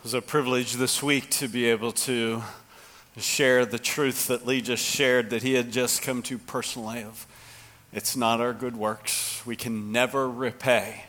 [0.00, 2.42] It was a privilege this week to be able to
[3.18, 7.26] share the truth that Lee just shared that he had just come to personally of
[7.92, 9.42] it's not our good works.
[9.44, 11.04] We can never repay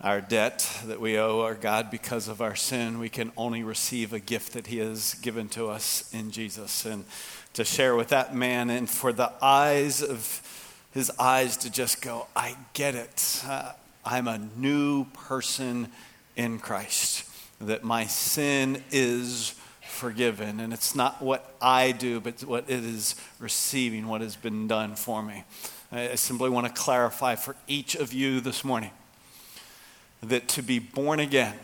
[0.00, 3.00] our debt that we owe our God because of our sin.
[3.00, 6.86] We can only receive a gift that he has given to us in Jesus.
[6.86, 7.04] And
[7.52, 12.28] to share with that man and for the eyes of his eyes to just go,
[12.34, 13.42] I get it.
[13.46, 13.72] Uh,
[14.06, 15.88] I'm a new person
[16.34, 17.27] in Christ
[17.60, 20.60] that my sin is forgiven.
[20.60, 24.94] And it's not what I do, but what it is receiving, what has been done
[24.94, 25.44] for me.
[25.90, 28.90] I simply want to clarify for each of you this morning
[30.22, 31.58] that to be born again,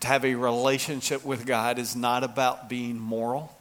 [0.00, 3.56] to have a relationship with God, is not about being moral,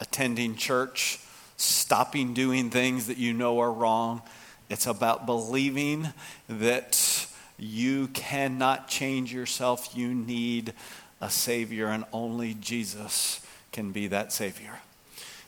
[0.00, 1.20] attending church,
[1.56, 4.22] stopping doing things that you know are wrong.
[4.68, 6.08] It's about believing
[6.48, 7.26] that
[7.58, 9.90] you cannot change yourself.
[9.94, 10.72] You need
[11.22, 13.40] a Savior, and only Jesus
[13.70, 14.80] can be that Savior.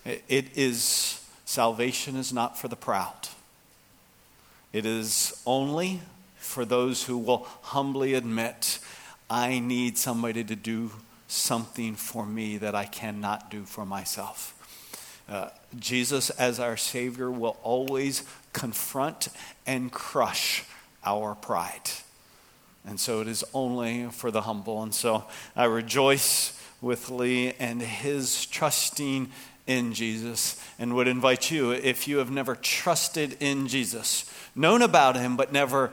[0.07, 3.29] It is, salvation is not for the proud,
[4.73, 6.01] it is only
[6.37, 8.79] for those who will humbly admit,
[9.29, 10.91] I need somebody to do
[11.27, 14.53] something for me that I cannot do for myself.
[15.29, 19.29] Uh, Jesus, as our Savior, will always confront
[19.67, 20.65] and crush
[21.05, 21.91] our pride.
[22.87, 24.83] And so it is only for the humble.
[24.83, 25.25] And so
[25.57, 29.31] I rejoice with Lee and his trusting
[29.67, 35.17] in Jesus and would invite you, if you have never trusted in Jesus, known about
[35.17, 35.91] him, but never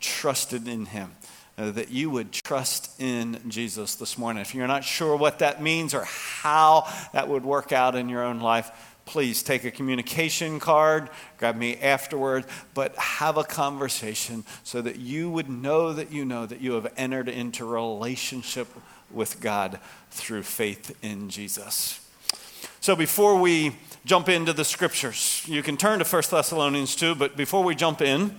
[0.00, 1.12] trusted in him,
[1.56, 4.42] uh, that you would trust in Jesus this morning.
[4.42, 8.22] If you're not sure what that means or how that would work out in your
[8.22, 8.70] own life,
[9.04, 15.30] please take a communication card, grab me afterward, but have a conversation so that you
[15.30, 18.68] would know that you know that you have entered into relationship
[19.10, 19.78] with God
[20.10, 22.00] through faith in Jesus.
[22.80, 27.36] So before we jump into the scriptures, you can turn to 1 Thessalonians 2, but
[27.36, 28.34] before we jump in,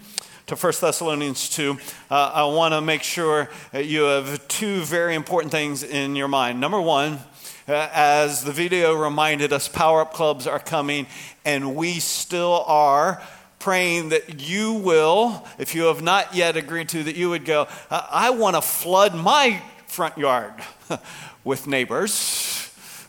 [0.47, 1.77] to 1 Thessalonians 2,
[2.11, 6.27] uh, I want to make sure that you have two very important things in your
[6.27, 6.59] mind.
[6.59, 7.19] Number one,
[7.67, 11.07] uh, as the video reminded us, Power Up Clubs are coming,
[11.43, 13.21] and we still are
[13.57, 17.67] praying that you will, if you have not yet agreed to, that you would go,
[17.89, 20.53] I want to flood my front yard
[21.43, 22.65] with neighbors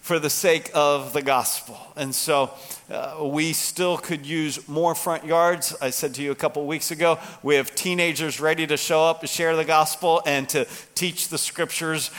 [0.07, 1.77] for the sake of the gospel.
[1.97, 2.53] And so
[2.89, 5.77] uh, we still could use more front yards.
[5.83, 9.21] I said to you a couple weeks ago, we have teenagers ready to show up
[9.23, 12.13] to share the gospel and to teach the scriptures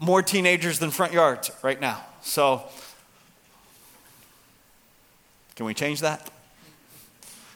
[0.00, 2.02] more teenagers than front yards right now.
[2.22, 2.62] So,
[5.56, 6.30] can we change that?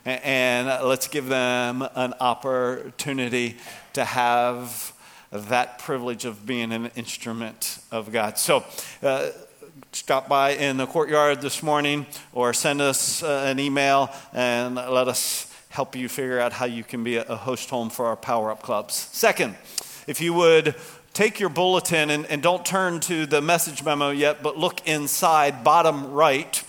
[0.05, 3.57] And let's give them an opportunity
[3.95, 4.93] to have
[5.33, 8.39] that privilege of being an instrument of God.
[8.39, 8.63] So,
[9.03, 9.31] uh,
[9.93, 15.09] stop by in the courtyard this morning or send us uh, an email and let
[15.09, 18.51] us help you figure out how you can be a host home for our Power
[18.51, 18.95] Up Clubs.
[18.95, 19.57] Second,
[20.07, 20.75] if you would
[21.15, 25.63] take your bulletin and, and don't turn to the message memo yet, but look inside,
[25.63, 26.63] bottom right.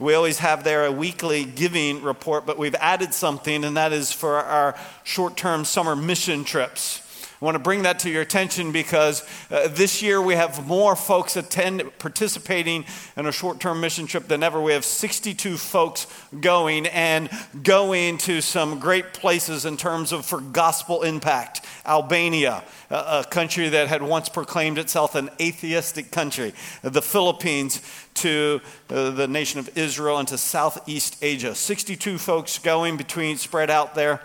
[0.00, 4.10] We always have there a weekly giving report, but we've added something, and that is
[4.10, 7.00] for our short term summer mission trips.
[7.44, 10.96] I want to bring that to your attention because uh, this year we have more
[10.96, 12.86] folks attend, participating
[13.18, 14.62] in a short term mission trip than ever.
[14.62, 16.06] We have 62 folks
[16.40, 17.28] going and
[17.62, 21.60] going to some great places in terms of for gospel impact.
[21.84, 27.82] Albania, a, a country that had once proclaimed itself an atheistic country, the Philippines
[28.14, 31.54] to uh, the nation of Israel and to Southeast Asia.
[31.54, 34.22] 62 folks going between, spread out there.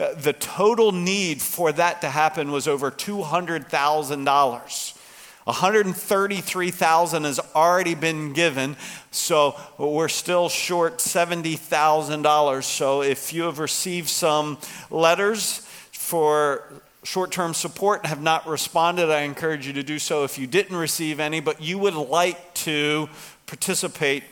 [0.00, 4.96] Uh, the total need for that to happen was over $200,000.
[5.44, 8.76] 133,000 has already been given,
[9.10, 12.64] so we're still short $70,000.
[12.64, 14.56] So if you have received some
[14.90, 16.72] letters for
[17.02, 20.24] short-term support and have not responded, I encourage you to do so.
[20.24, 23.10] If you didn't receive any but you would like to
[23.46, 24.24] participate,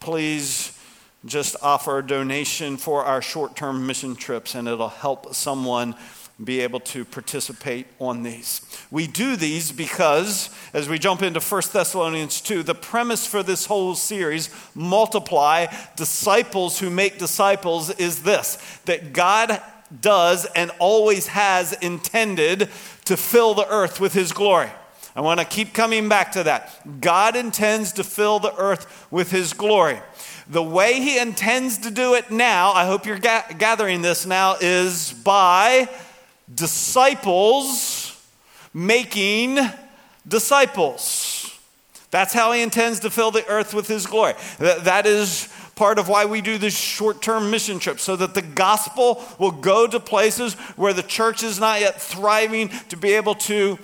[0.00, 0.78] please
[1.24, 5.94] just offer a donation for our short term mission trips, and it'll help someone
[6.42, 8.60] be able to participate on these.
[8.90, 13.66] We do these because, as we jump into 1 Thessalonians 2, the premise for this
[13.66, 15.66] whole series, Multiply
[15.96, 18.56] Disciples Who Make Disciples, is this
[18.86, 19.62] that God
[20.00, 22.68] does and always has intended
[23.04, 24.70] to fill the earth with His glory.
[25.16, 27.00] I want to keep coming back to that.
[27.00, 30.00] God intends to fill the earth with His glory.
[30.48, 34.56] The way he intends to do it now, I hope you're ga- gathering this now,
[34.60, 35.88] is by
[36.54, 38.20] disciples
[38.74, 39.58] making
[40.26, 41.56] disciples.
[42.10, 44.34] That's how he intends to fill the earth with his glory.
[44.58, 48.42] That is part of why we do this short term mission trip, so that the
[48.42, 53.34] gospel will go to places where the church is not yet thriving to be able
[53.34, 53.78] to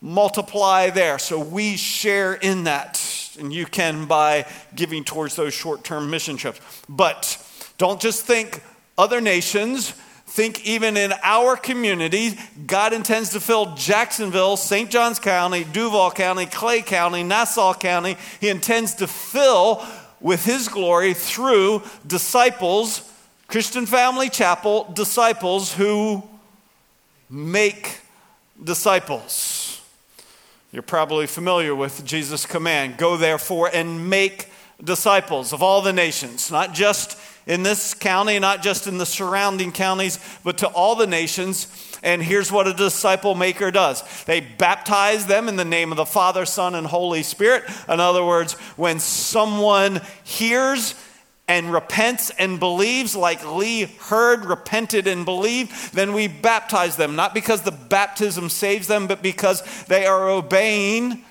[0.00, 1.18] multiply there.
[1.18, 3.21] So we share in that.
[3.38, 6.60] And you can by giving towards those short term mission trips.
[6.88, 7.38] But
[7.78, 8.62] don't just think
[8.98, 9.94] other nations
[10.32, 14.90] think even in our community, God intends to fill Jacksonville, St.
[14.90, 18.16] Johns County, Duval County, Clay County, Nassau County.
[18.40, 19.84] He intends to fill
[20.20, 23.12] with His glory through disciples,
[23.46, 26.22] Christian Family Chapel, disciples who
[27.28, 28.00] make
[28.62, 29.71] disciples.
[30.72, 34.48] You're probably familiar with Jesus' command go therefore and make
[34.82, 39.70] disciples of all the nations, not just in this county, not just in the surrounding
[39.70, 41.68] counties, but to all the nations.
[42.02, 46.06] And here's what a disciple maker does they baptize them in the name of the
[46.06, 47.64] Father, Son, and Holy Spirit.
[47.86, 50.94] In other words, when someone hears
[51.52, 57.14] and repents and believes, like Lee heard, repented, and believed, then we baptize them.
[57.14, 61.22] Not because the baptism saves them, but because they are obeying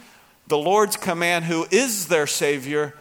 [0.48, 2.94] the Lord's command, who is their Savior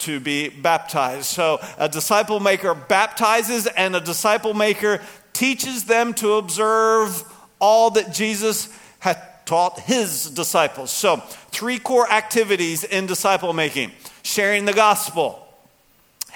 [0.00, 1.24] to be baptized.
[1.24, 5.00] So a disciple maker baptizes, and a disciple maker
[5.32, 7.24] teaches them to observe
[7.58, 8.68] all that Jesus
[8.98, 9.16] had
[9.46, 10.90] taught his disciples.
[10.90, 11.16] So,
[11.50, 13.92] three core activities in disciple making
[14.22, 15.47] sharing the gospel,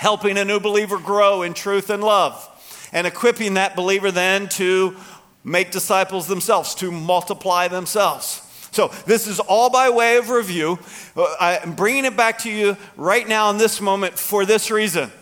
[0.02, 2.48] helping a new believer grow in truth and love,
[2.92, 4.96] and equipping that believer then to
[5.44, 8.42] make disciples themselves, to multiply themselves.
[8.72, 10.80] So, this is all by way of review.
[11.16, 15.12] Uh, I'm bringing it back to you right now in this moment for this reason.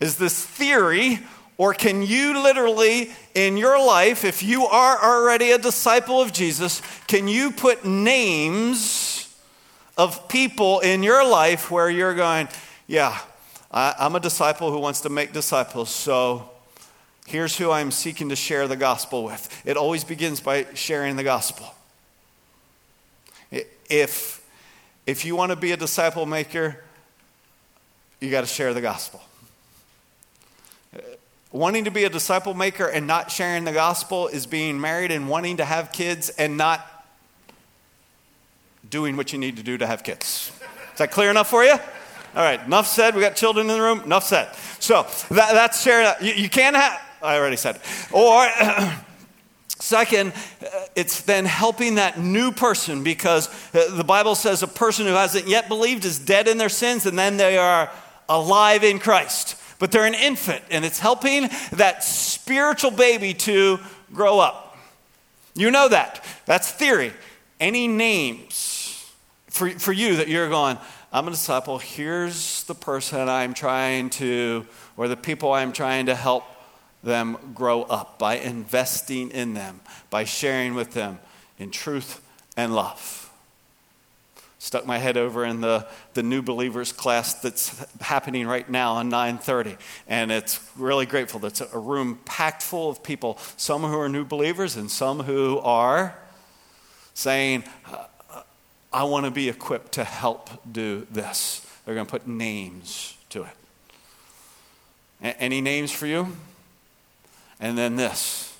[0.00, 1.20] Is this theory,
[1.58, 6.82] or can you literally, in your life, if you are already a disciple of Jesus,
[7.06, 9.11] can you put names
[9.96, 12.48] of people in your life where you're going,
[12.86, 13.18] yeah,
[13.70, 16.52] I, am a disciple who wants to make disciples, so
[17.26, 19.62] Here's who I'm seeking to share the gospel with.
[19.64, 21.74] It always begins by sharing the gospel.
[23.88, 24.44] If,
[25.06, 26.78] if you want to be a disciple maker,
[28.20, 29.22] you got to share the gospel.
[31.52, 35.28] Wanting to be a disciple maker and not sharing the gospel is being married and
[35.28, 36.91] wanting to have kids and not
[38.92, 40.52] doing what you need to do to have kids.
[40.92, 41.72] Is that clear enough for you?
[41.72, 43.14] All right, enough said.
[43.14, 44.02] We got children in the room.
[44.02, 44.54] Enough said.
[44.78, 46.08] So that, that's sharing.
[46.20, 47.80] You, you can't have I already said.
[48.10, 48.46] Or,
[49.68, 50.32] second,
[50.94, 55.46] it's then helping that new person because uh, the Bible says a person who hasn't
[55.46, 57.90] yet believed is dead in their sins and then they are
[58.28, 59.56] alive in Christ.
[59.78, 63.80] But they're an infant, and it's helping that spiritual baby to
[64.14, 64.76] grow up.
[65.56, 66.24] You know that.
[66.46, 67.12] That's theory.
[67.58, 68.71] Any names
[69.52, 70.78] for, for you that you're going,
[71.12, 74.66] I'm a disciple, here's the person I'm trying to,
[74.96, 76.44] or the people I'm trying to help
[77.02, 81.18] them grow up, by investing in them, by sharing with them
[81.58, 82.22] in truth
[82.56, 83.30] and love.
[84.58, 89.10] Stuck my head over in the, the new believers class that's happening right now on
[89.10, 89.76] 9:30,
[90.06, 91.40] and it's really grateful.
[91.40, 95.58] That's a room packed full of people, some who are new believers and some who
[95.58, 96.16] are
[97.14, 97.64] saying,
[98.92, 103.42] "I want to be equipped to help do this." They're going to put names to
[103.42, 103.56] it.
[105.20, 106.36] Any names for you?
[107.60, 108.56] And then this.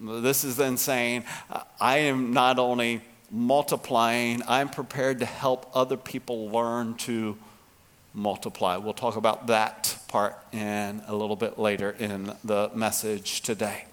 [0.00, 1.24] This is then saying,
[1.80, 7.36] I am not only multiplying, I'm prepared to help other people learn to
[8.14, 8.76] multiply.
[8.76, 13.84] We'll talk about that part in a little bit later in the message today.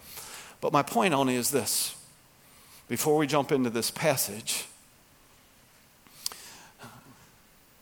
[0.61, 1.95] But my point only is this
[2.87, 4.65] before we jump into this passage,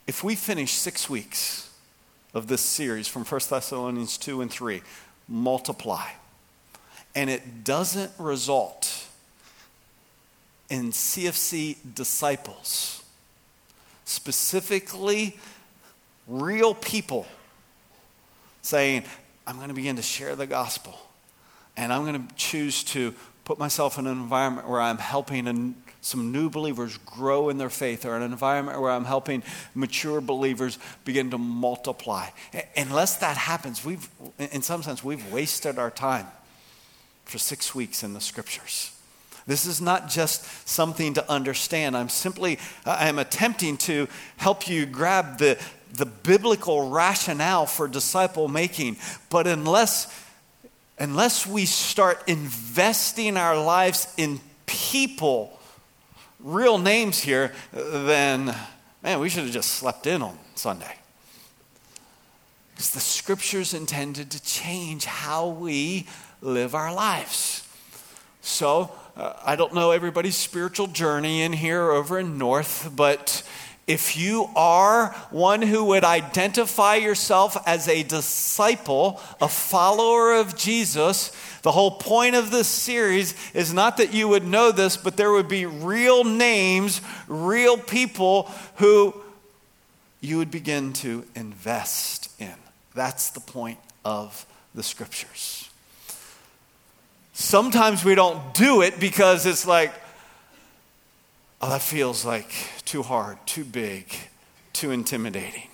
[0.08, 1.70] if we finish six weeks
[2.34, 4.82] of this series from 1 Thessalonians 2 and 3,
[5.28, 6.08] multiply.
[7.14, 9.08] And it doesn't result
[10.70, 13.04] in CFC disciples,
[14.06, 15.38] specifically
[16.28, 17.28] real people
[18.62, 19.04] saying,
[19.46, 20.98] I'm going to begin to share the gospel,
[21.76, 25.76] and I'm going to choose to put myself in an environment where I'm helping an,
[26.02, 29.44] some new believers grow in their faith, or an environment where I'm helping
[29.76, 32.30] mature believers begin to multiply.
[32.76, 36.26] Unless that happens, we've, in some sense, we've wasted our time
[37.26, 38.92] for six weeks in the scriptures.
[39.46, 41.96] This is not just something to understand.
[41.96, 45.60] I'm simply, I'm attempting to help you grab the,
[45.94, 48.98] the biblical rationale for disciple making.
[49.30, 50.14] But unless,
[51.00, 55.60] unless we start investing our lives in people,
[56.44, 58.56] real names here, then
[59.04, 60.96] man, we should have just slept in on Sunday.
[62.72, 66.08] Because the scripture's intended to change how we
[66.42, 67.68] live our lives.
[68.42, 73.44] So, uh, I don't know everybody's spiritual journey in here over in North, but
[73.88, 81.32] if you are one who would identify yourself as a disciple, a follower of Jesus,
[81.64, 85.32] the whole point of this series is not that you would know this, but there
[85.32, 89.14] would be real names, real people who
[90.22, 92.54] you would begin to invest in.
[92.94, 94.46] That's the point of
[94.76, 95.70] the scriptures.
[97.34, 99.92] Sometimes we don't do it because it's like,
[101.62, 102.52] oh, that feels like
[102.86, 104.06] too hard, too big,
[104.74, 105.68] too intimidating.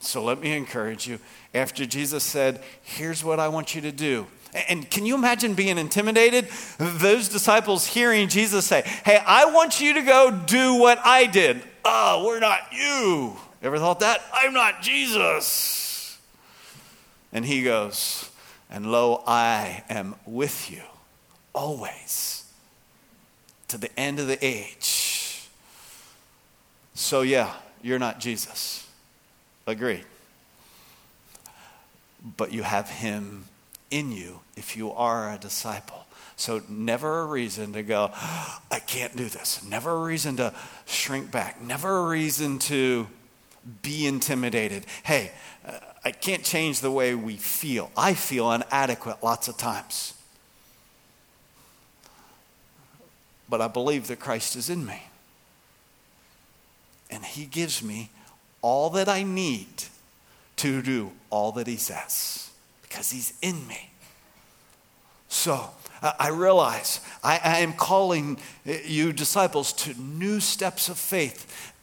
[0.00, 1.18] So let me encourage you.
[1.54, 4.26] After Jesus said, Here's what I want you to do.
[4.68, 6.48] And can you imagine being intimidated?
[6.78, 11.62] Those disciples hearing Jesus say, Hey, I want you to go do what I did.
[11.84, 13.36] Oh, we're not you.
[13.62, 14.22] Ever thought that?
[14.32, 16.18] I'm not Jesus.
[17.32, 18.30] And he goes,
[18.70, 20.82] And lo, I am with you
[21.54, 22.44] always
[23.68, 24.97] to the end of the age.
[26.98, 28.84] So, yeah, you're not Jesus.
[29.68, 30.04] Agreed.
[32.36, 33.44] But you have him
[33.88, 36.06] in you if you are a disciple.
[36.34, 39.62] So, never a reason to go, I can't do this.
[39.62, 40.52] Never a reason to
[40.86, 41.62] shrink back.
[41.62, 43.06] Never a reason to
[43.80, 44.84] be intimidated.
[45.04, 45.30] Hey,
[45.64, 47.92] uh, I can't change the way we feel.
[47.96, 50.14] I feel inadequate lots of times.
[53.48, 55.04] But I believe that Christ is in me.
[57.10, 58.10] And He gives me
[58.62, 59.84] all that I need
[60.56, 62.50] to do all that He says
[62.82, 63.90] because He's in me.
[65.28, 65.70] So
[66.02, 71.74] I realize I, I am calling you disciples to new steps of faith.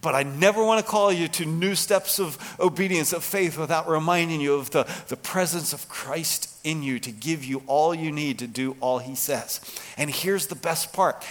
[0.00, 3.88] But I never want to call you to new steps of obedience, of faith, without
[3.88, 8.12] reminding you of the, the presence of Christ in you to give you all you
[8.12, 9.60] need to do all He says.
[9.96, 11.24] And here's the best part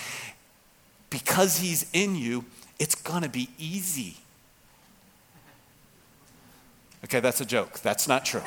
[1.10, 2.44] because He's in you,
[2.80, 4.18] it's going to be easy.
[7.04, 7.80] Okay, that's a joke.
[7.80, 8.42] That's not true.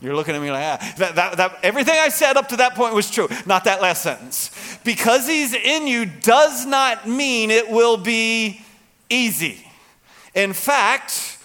[0.00, 2.74] You're looking at me like, ah, that, that, that, everything I said up to that
[2.74, 4.50] point was true, not that last sentence.
[4.84, 8.60] Because he's in you does not mean it will be
[9.08, 9.66] easy.
[10.34, 11.38] In fact,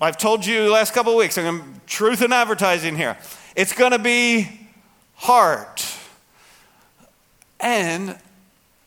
[0.00, 3.16] I've told you the last couple of weeks, I'm truth in advertising here.
[3.54, 4.48] It's going to be
[5.14, 5.80] hard.
[7.60, 8.18] And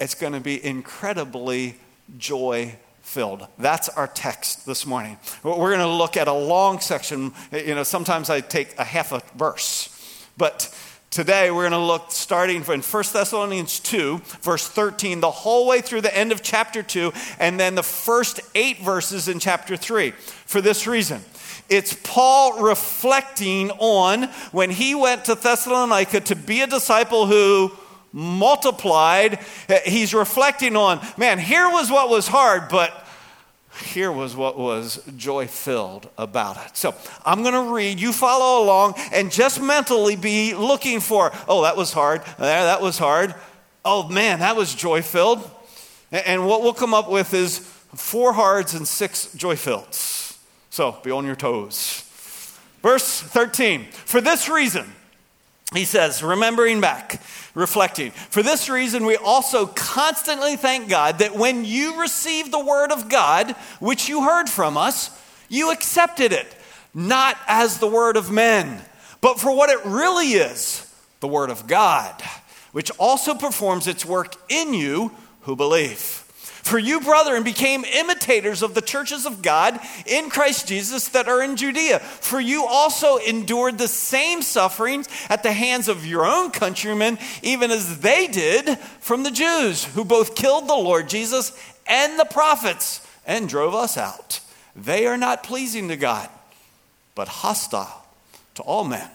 [0.03, 1.75] it's going to be incredibly
[2.17, 3.47] joy filled.
[3.57, 5.17] That's our text this morning.
[5.43, 7.31] We're going to look at a long section.
[7.53, 10.77] You know, sometimes I take a half a verse, but
[11.09, 15.79] today we're going to look starting in 1 Thessalonians 2, verse 13, the whole way
[15.79, 20.11] through the end of chapter 2, and then the first eight verses in chapter 3.
[20.11, 21.21] For this reason,
[21.69, 27.71] it's Paul reflecting on when he went to Thessalonica to be a disciple who
[28.13, 29.39] multiplied.
[29.85, 33.05] He's reflecting on, man, here was what was hard, but
[33.81, 36.77] here was what was joy filled about it.
[36.77, 36.93] So
[37.25, 41.75] I'm going to read, you follow along, and just mentally be looking for, oh, that
[41.75, 42.21] was hard.
[42.37, 43.33] There, that was hard.
[43.83, 45.49] Oh, man, that was joy filled.
[46.11, 50.37] And what we'll come up with is four hards and six joy fills.
[50.69, 52.01] So be on your toes.
[52.81, 54.85] Verse 13 For this reason,
[55.73, 57.21] he says, remembering back,
[57.53, 58.11] reflecting.
[58.11, 63.09] For this reason, we also constantly thank God that when you received the word of
[63.09, 65.09] God, which you heard from us,
[65.49, 66.47] you accepted it,
[66.93, 68.81] not as the word of men,
[69.21, 70.89] but for what it really is
[71.19, 72.21] the word of God,
[72.71, 75.11] which also performs its work in you
[75.41, 76.22] who believe.
[76.63, 81.43] For you, brethren, became imitators of the churches of God in Christ Jesus that are
[81.43, 81.99] in Judea.
[81.99, 87.69] For you also endured the same sufferings at the hands of your own countrymen, even
[87.69, 91.51] as they did from the Jews, who both killed the Lord Jesus
[91.85, 94.39] and the prophets and drove us out.
[94.73, 96.29] They are not pleasing to God,
[97.13, 98.05] but hostile
[98.55, 99.09] to all men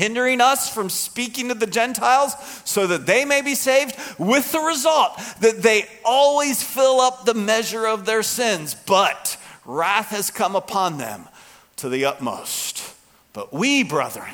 [0.00, 4.58] hindering us from speaking to the Gentiles so that they may be saved, with the
[4.58, 8.74] result that they always fill up the measure of their sins.
[8.74, 11.28] But wrath has come upon them
[11.76, 12.82] to the utmost.
[13.34, 14.32] But we, brethren,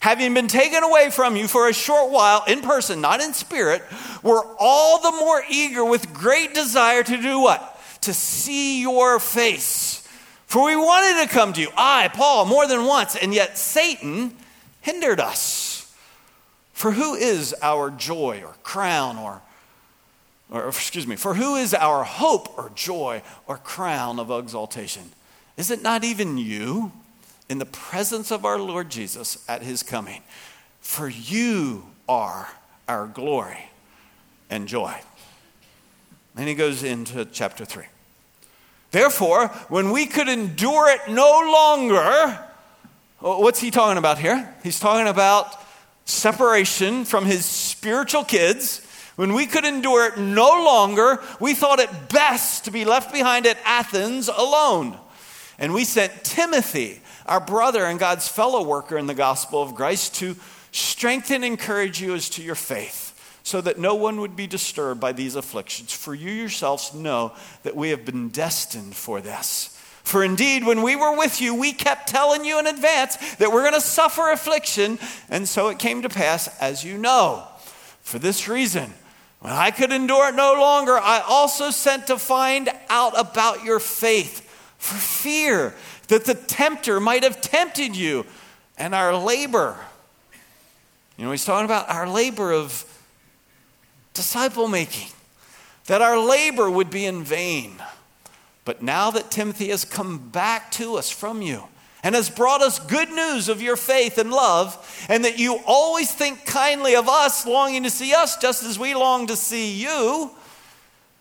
[0.00, 3.82] having been taken away from you for a short while in person, not in spirit,
[4.22, 7.78] were all the more eager with great desire to do what?
[8.00, 10.08] To see your face.
[10.46, 14.38] For we wanted to come to you, I, Paul, more than once, and yet Satan
[14.84, 15.92] hindered us.
[16.74, 19.40] For who is our joy or crown or,
[20.50, 25.10] or, excuse me, for who is our hope or joy or crown of exaltation?
[25.56, 26.92] Is it not even you
[27.48, 30.22] in the presence of our Lord Jesus at his coming?
[30.80, 32.50] For you are
[32.86, 33.70] our glory
[34.50, 34.94] and joy.
[36.36, 37.84] And he goes into chapter 3.
[38.90, 42.38] Therefore, when we could endure it no longer,
[43.24, 44.54] what's he talking about here?
[44.62, 45.58] He's talking about
[46.04, 48.86] separation from his spiritual kids.
[49.16, 53.46] When we could endure it no longer, we thought it best to be left behind
[53.46, 54.98] at Athens alone.
[55.58, 60.16] And we sent Timothy, our brother and God's fellow worker in the gospel of Christ,
[60.16, 60.36] to
[60.72, 65.00] strengthen and encourage you as to your faith so that no one would be disturbed
[65.00, 65.92] by these afflictions.
[65.92, 69.73] For you yourselves know that we have been destined for this.
[70.04, 73.62] For indeed, when we were with you, we kept telling you in advance that we're
[73.62, 74.98] going to suffer affliction,
[75.30, 77.48] and so it came to pass, as you know.
[78.02, 78.92] For this reason,
[79.40, 83.80] when I could endure it no longer, I also sent to find out about your
[83.80, 84.42] faith,
[84.78, 85.74] for fear
[86.08, 88.26] that the tempter might have tempted you
[88.76, 89.76] and our labor.
[91.16, 92.84] You know, he's talking about our labor of
[94.12, 95.08] disciple making,
[95.86, 97.82] that our labor would be in vain.
[98.64, 101.64] But now that Timothy has come back to us from you
[102.02, 106.12] and has brought us good news of your faith and love, and that you always
[106.12, 110.30] think kindly of us, longing to see us just as we long to see you,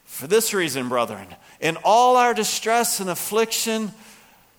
[0.03, 1.25] for this reason, brethren,
[1.59, 3.93] in all our distress and affliction,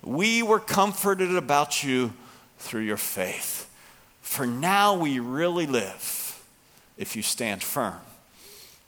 [0.03, 2.11] we were comforted about you
[2.57, 3.71] through your faith.
[4.21, 6.43] For now we really live
[6.97, 7.99] if you stand firm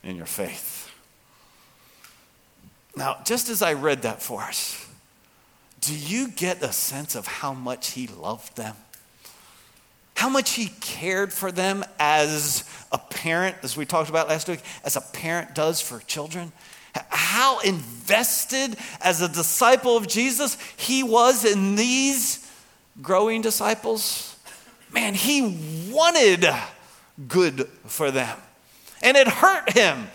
[0.03, 0.76] in your faith.
[2.97, 4.85] Now, just as I read that for us,
[5.81, 8.75] do you get a sense of how much he loved them?
[10.15, 14.61] How much he cared for them as a parent, as we talked about last week,
[14.83, 16.51] as a parent does for children?
[17.09, 22.51] How invested as a disciple of Jesus he was in these
[22.99, 24.35] growing disciples?
[24.91, 26.47] Man, he wanted
[27.27, 28.39] good for them.
[29.03, 30.07] And it hurt him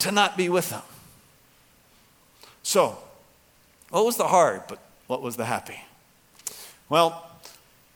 [0.00, 0.82] to not be with them.
[2.68, 2.98] So,
[3.88, 5.80] what was the hard, but what was the happy?
[6.90, 7.26] Well,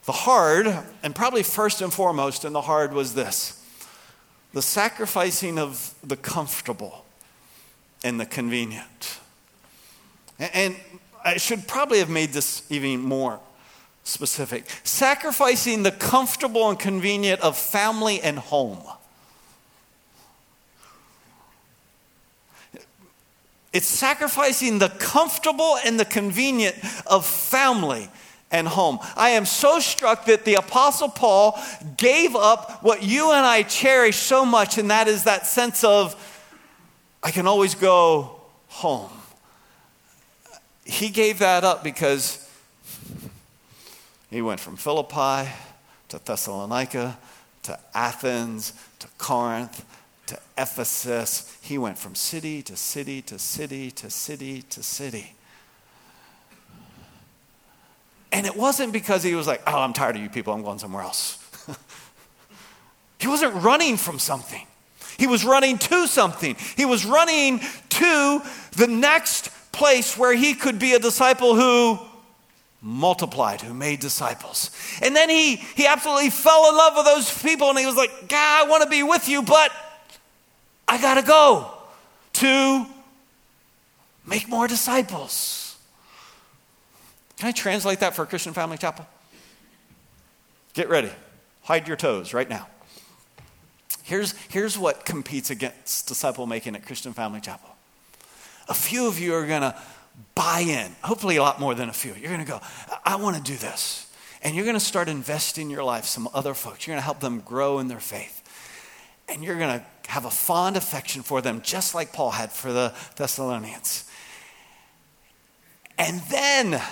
[0.07, 0.67] the hard,
[1.03, 3.63] and probably first and foremost in the hard, was this
[4.55, 7.05] the sacrificing of the comfortable
[8.03, 9.19] and the convenient.
[10.39, 10.77] And
[11.23, 13.41] I should probably have made this even more
[14.05, 18.79] specific sacrificing the comfortable and convenient of family and home.
[23.73, 28.09] It's sacrificing the comfortable and the convenient of family
[28.51, 28.99] and home.
[29.17, 31.59] I am so struck that the Apostle Paul
[31.97, 36.15] gave up what you and I cherish so much, and that is that sense of,
[37.23, 39.11] I can always go home.
[40.85, 42.47] He gave that up because
[44.31, 45.51] he went from Philippi
[46.09, 47.17] to Thessalonica
[47.63, 49.85] to Athens to Corinth
[50.33, 51.55] to Ephesus.
[51.61, 55.35] He went from city to city to city to city to city.
[58.33, 60.79] And it wasn't because he was like, oh, I'm tired of you people, I'm going
[60.79, 61.39] somewhere else.
[63.19, 64.67] he wasn't running from something,
[65.19, 66.57] he was running to something.
[66.77, 68.43] He was running to
[68.77, 71.99] the next place where he could be a disciple who
[72.81, 74.71] multiplied, who made disciples.
[75.03, 78.29] And then he, he absolutely fell in love with those people and he was like,
[78.29, 79.71] God, I want to be with you, but
[80.87, 81.71] I got to go
[82.35, 82.87] to
[84.27, 85.77] make more disciples.
[87.39, 89.07] Can I translate that for a Christian Family Chapel?
[90.75, 91.11] Get ready.
[91.63, 92.69] Hide your toes right now.
[94.03, 97.69] Here's, here's what competes against disciple making at Christian Family Chapel.
[98.69, 99.77] A few of you are going to
[100.35, 102.15] buy in, hopefully, a lot more than a few.
[102.15, 102.61] You're going to go,
[103.05, 104.11] I, want to do this.
[104.43, 106.87] And you're going to start investing your life, some other folks.
[106.87, 108.42] You're going to help them grow in their faith.
[109.33, 112.71] And you're going to have a fond affection for them, just like Paul had for
[112.71, 114.05] the Thessalonians.
[115.97, 116.83] And then,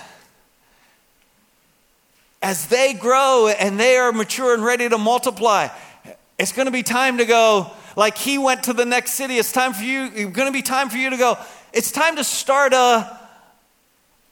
[2.41, 5.67] as they grow and they are mature and ready to multiply,
[6.39, 9.37] it's going to be time to go, like he went to the next city.
[9.37, 11.37] It's time for you, it's going to be time for you to go.
[11.73, 13.19] It's time to start a,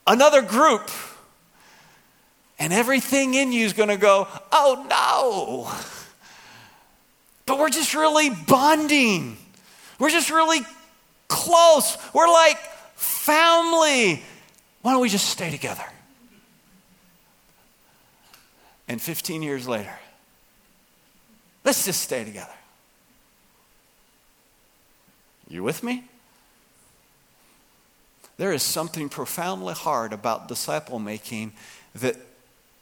[0.08, 0.90] another group.
[2.58, 5.96] And everything in you is going to go, oh no
[7.50, 9.36] but we're just really bonding.
[10.00, 10.62] We're just really
[11.28, 11.98] close.
[12.14, 12.58] We're like
[12.96, 14.24] family.
[14.82, 15.84] Why don't we just stay together?
[18.88, 19.94] And 15 years later,
[21.64, 22.54] Let's just stay together.
[25.48, 26.04] You with me?
[28.38, 31.52] There is something profoundly hard about disciple making
[31.94, 32.16] that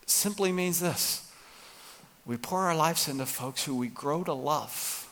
[0.05, 1.26] simply means this
[2.27, 5.09] we pour our lives into folks who we grow to love,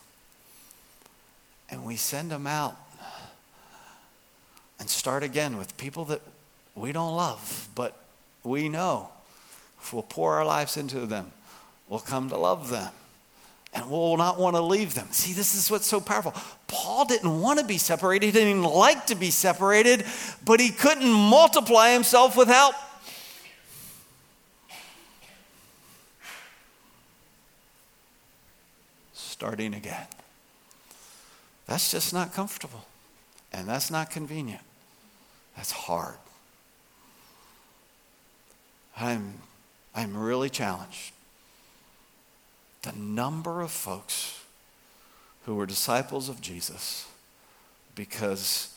[1.70, 2.78] and we send them out
[4.80, 6.22] and start again with people that
[6.76, 7.98] we don't love, but
[8.44, 9.10] we know
[9.82, 11.32] if we'll pour our lives into them,
[11.88, 12.92] we'll come to love them
[13.76, 15.08] and we will not want to leave them.
[15.12, 16.34] See, this is what's so powerful.
[16.68, 20.06] Paul didn't want to be separated, he didn't even like to be separated,
[20.46, 22.74] but he couldn't multiply himself without.
[29.36, 30.08] Starting again.
[31.68, 32.86] That's just not comfortable.
[33.52, 34.62] And that's not convenient.
[35.58, 36.16] That's hard.
[38.96, 39.34] I'm,
[39.94, 41.12] I'm really challenged
[42.84, 44.42] the number of folks
[45.44, 47.06] who were disciples of Jesus
[47.94, 48.74] because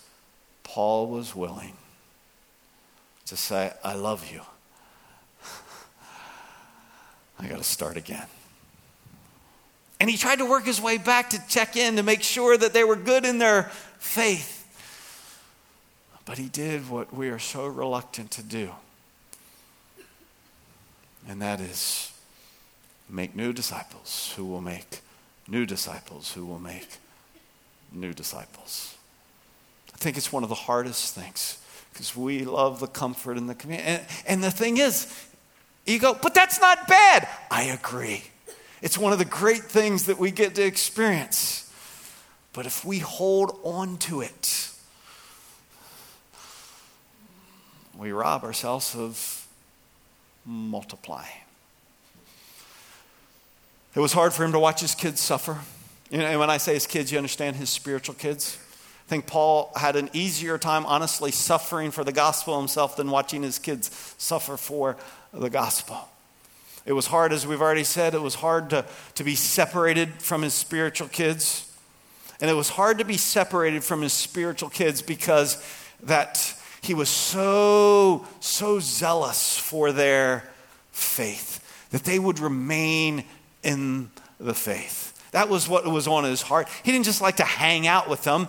[0.64, 1.76] Paul was willing
[3.26, 4.40] to say, I love you.
[7.38, 8.26] I got to start again.
[10.00, 12.72] And he tried to work his way back to check in to make sure that
[12.72, 13.64] they were good in their
[13.98, 14.54] faith.
[16.24, 18.70] But he did what we are so reluctant to do,
[21.26, 22.12] and that is
[23.08, 25.00] make new disciples who will make
[25.48, 26.86] new disciples who will make
[27.92, 28.94] new disciples.
[29.94, 31.58] I think it's one of the hardest things
[31.92, 33.88] because we love the comfort and the community.
[33.88, 35.12] And, and the thing is,
[35.86, 37.26] you go, but that's not bad.
[37.50, 38.24] I agree.
[38.80, 41.72] It's one of the great things that we get to experience.
[42.52, 44.70] But if we hold on to it,
[47.96, 49.46] we rob ourselves of
[50.44, 51.24] multiply.
[53.94, 55.58] It was hard for him to watch his kids suffer.
[56.10, 58.58] You know, and when I say his kids, you understand his spiritual kids.
[59.06, 63.42] I think Paul had an easier time, honestly, suffering for the gospel himself than watching
[63.42, 64.96] his kids suffer for
[65.32, 66.08] the gospel.
[66.88, 68.82] It was hard, as we've already said, it was hard to,
[69.16, 71.70] to be separated from his spiritual kids.
[72.40, 75.62] And it was hard to be separated from his spiritual kids because
[76.04, 80.48] that he was so, so zealous for their
[80.90, 83.24] faith that they would remain
[83.62, 85.30] in the faith.
[85.32, 86.68] That was what was on his heart.
[86.84, 88.48] He didn't just like to hang out with them,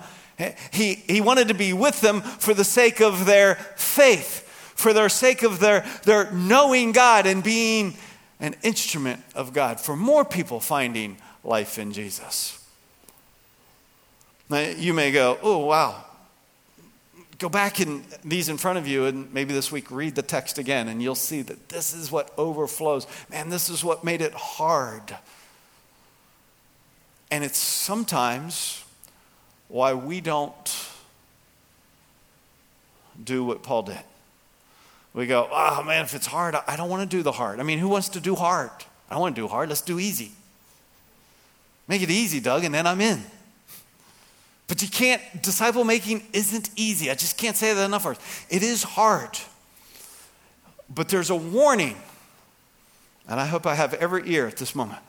[0.71, 5.09] he, he wanted to be with them for the sake of their faith, for their
[5.09, 7.95] sake of their, their knowing God and being
[8.39, 12.55] an instrument of God, for more people finding life in Jesus.
[14.49, 16.05] Now, you may go, oh, wow,
[17.39, 20.57] Go back in these in front of you and maybe this week read the text
[20.57, 23.07] again and you'll see that this is what overflows.
[23.31, 25.17] Man, this is what made it hard.
[27.31, 28.83] And it's sometimes
[29.69, 30.87] why we don't
[33.23, 33.99] do what Paul did.
[35.19, 37.59] We go, oh man, if it's hard, I don't want to do the hard.
[37.59, 38.69] I mean, who wants to do hard?
[39.09, 39.67] I don't want to do hard.
[39.67, 40.31] Let's do easy.
[41.89, 43.21] Make it easy, Doug, and then I'm in.
[44.69, 47.11] But you can't, disciple making isn't easy.
[47.11, 48.47] I just can't say that enough.
[48.49, 49.37] It is hard.
[50.89, 51.97] But there's a warning,
[53.27, 54.99] and I hope I have every ear at this moment.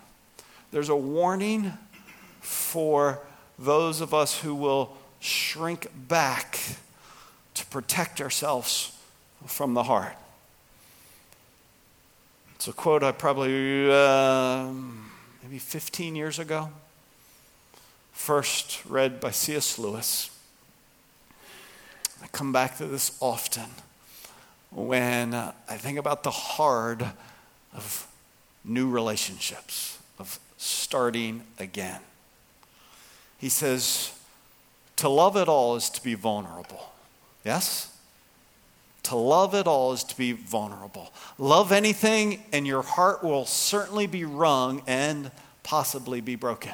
[0.72, 1.72] There's a warning
[2.40, 3.20] for
[3.60, 6.58] those of us who will shrink back
[7.54, 8.96] to protect ourselves
[9.46, 10.16] from the heart.
[12.54, 14.68] It's a quote I probably, uh,
[15.42, 16.70] maybe 15 years ago
[18.20, 19.78] first read by C.S.
[19.78, 20.30] Lewis.
[22.22, 23.70] I come back to this often
[24.70, 27.02] when uh, I think about the hard
[27.72, 28.06] of
[28.62, 32.00] new relationships, of starting again.
[33.38, 34.12] He says,
[34.96, 36.92] To love at all is to be vulnerable.
[37.42, 37.89] Yes?
[39.04, 41.12] To love at all is to be vulnerable.
[41.38, 45.30] Love anything, and your heart will certainly be wrung and
[45.62, 46.72] possibly be broken.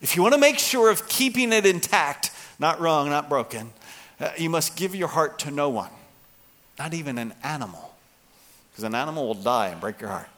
[0.00, 3.72] If you want to make sure of keeping it intact, not wrong, not broken,
[4.20, 5.90] uh, you must give your heart to no one,
[6.78, 7.94] not even an animal,
[8.70, 10.28] because an animal will die and break your heart.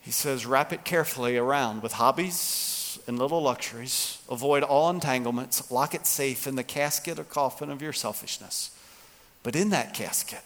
[0.00, 2.73] He says, wrap it carefully around with hobbies
[3.06, 4.18] and little luxuries.
[4.30, 5.70] Avoid all entanglements.
[5.70, 8.70] Lock it safe in the casket or coffin of your selfishness.
[9.42, 10.42] But in that casket,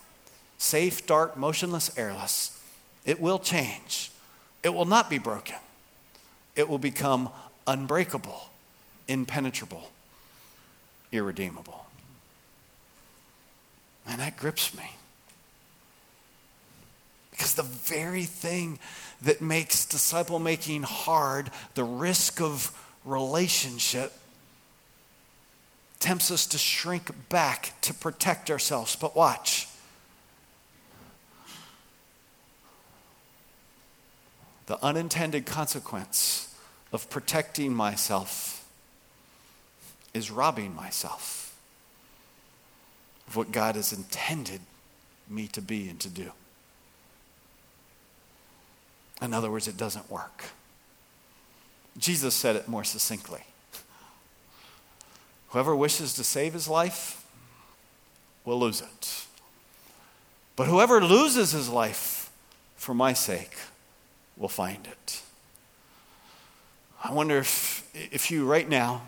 [0.59, 2.61] safe, dark, motionless, airless,
[3.05, 4.11] it will change.
[4.63, 5.57] It will not be broken
[6.59, 7.31] it will become
[7.69, 8.51] unbreakable,
[9.07, 9.91] impenetrable,
[11.13, 11.87] irredeemable.
[14.09, 14.91] And that grips me.
[17.31, 18.81] Because the very thing
[19.23, 22.73] that makes disciple making hard, the risk of
[23.05, 24.13] relationship,
[25.99, 28.97] tempts us to shrink back to protect ourselves.
[28.97, 29.69] But watch.
[34.67, 36.55] The unintended consequence
[36.93, 38.69] of protecting myself
[40.15, 41.57] is robbing myself
[43.27, 44.61] of what God has intended
[45.29, 46.33] me to be and to do.
[49.21, 50.45] In other words, it doesn't work.
[51.97, 53.43] Jesus said it more succinctly.
[55.49, 57.25] Whoever wishes to save his life
[58.45, 59.27] will lose it.
[60.57, 62.31] But whoever loses his life
[62.77, 63.57] for my sake
[64.37, 65.23] will find it.
[67.03, 69.03] I wonder if, if you, right now,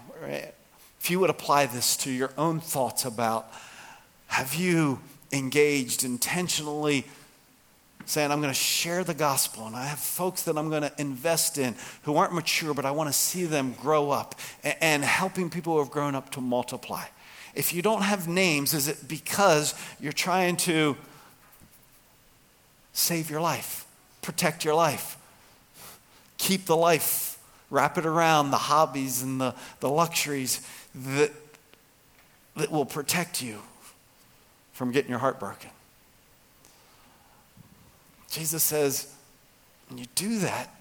[1.00, 3.52] if you would apply this to your own thoughts about
[4.28, 5.00] have you
[5.32, 7.04] engaged intentionally
[8.06, 10.92] saying, I'm going to share the gospel, and I have folks that I'm going to
[10.98, 15.50] invest in who aren't mature, but I want to see them grow up, and, helping
[15.50, 17.04] people who have grown up to multiply.
[17.54, 20.96] If you don't have names, is it because you're trying to
[22.92, 23.86] save your life,
[24.22, 25.16] protect your life,
[26.38, 27.38] keep the life,
[27.70, 31.30] wrap it around the hobbies and the, the luxuries that,
[32.56, 33.58] that will protect you
[34.72, 35.70] from getting your heart broken?
[38.30, 39.12] Jesus says,
[39.88, 40.72] when you do that,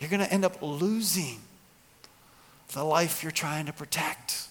[0.00, 1.38] you're going to end up losing
[2.72, 4.48] the life you're trying to protect.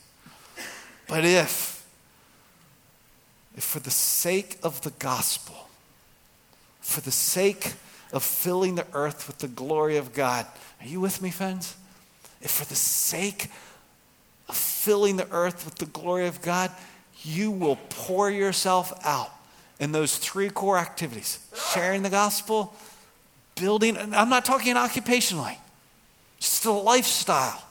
[1.07, 1.85] But if,
[3.57, 5.67] if for the sake of the gospel,
[6.79, 7.73] for the sake
[8.13, 10.45] of filling the earth with the glory of God,
[10.81, 11.75] are you with me, friends?
[12.41, 13.49] If for the sake
[14.47, 16.71] of filling the earth with the glory of God,
[17.23, 19.31] you will pour yourself out
[19.79, 21.39] in those three core activities
[21.73, 22.73] sharing the gospel,
[23.55, 25.57] building, I'm not talking occupationally,
[26.39, 27.61] just a lifestyle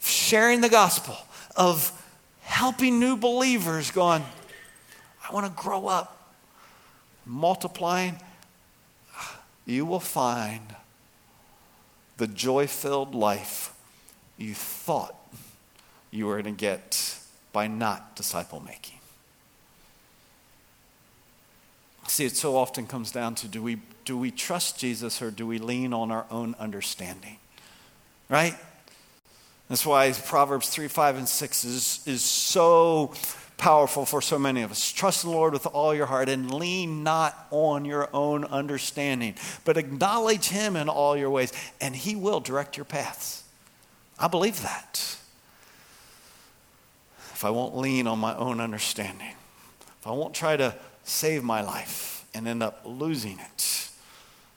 [0.00, 1.16] sharing the gospel,
[1.56, 1.92] of
[2.40, 4.22] helping new believers going,
[5.26, 6.34] I want to grow up,
[7.24, 8.18] multiplying.
[9.64, 10.74] You will find
[12.18, 13.72] the joy filled life
[14.36, 15.14] you thought
[16.10, 17.18] you were going to get
[17.52, 18.98] by not disciple making.
[22.06, 25.46] See, it so often comes down to do we, do we trust Jesus or do
[25.46, 27.38] we lean on our own understanding?
[28.28, 28.54] Right?
[29.68, 33.14] That's why Proverbs 3, 5, and 6 is, is so
[33.56, 34.92] powerful for so many of us.
[34.92, 39.76] Trust the Lord with all your heart and lean not on your own understanding, but
[39.76, 43.42] acknowledge Him in all your ways, and He will direct your paths.
[44.18, 45.16] I believe that.
[47.32, 49.34] If I won't lean on my own understanding,
[50.00, 53.90] if I won't try to save my life and end up losing it.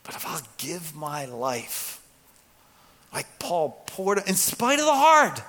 [0.03, 2.01] But if I'll give my life,
[3.13, 5.41] like Paul poured in spite of the hard,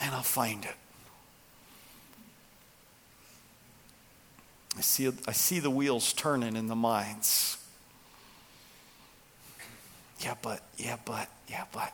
[0.00, 0.74] and I'll find it.
[4.78, 7.58] I see, I see the wheels turning in the minds.
[10.20, 11.92] Yeah, but, yeah, but, yeah, but.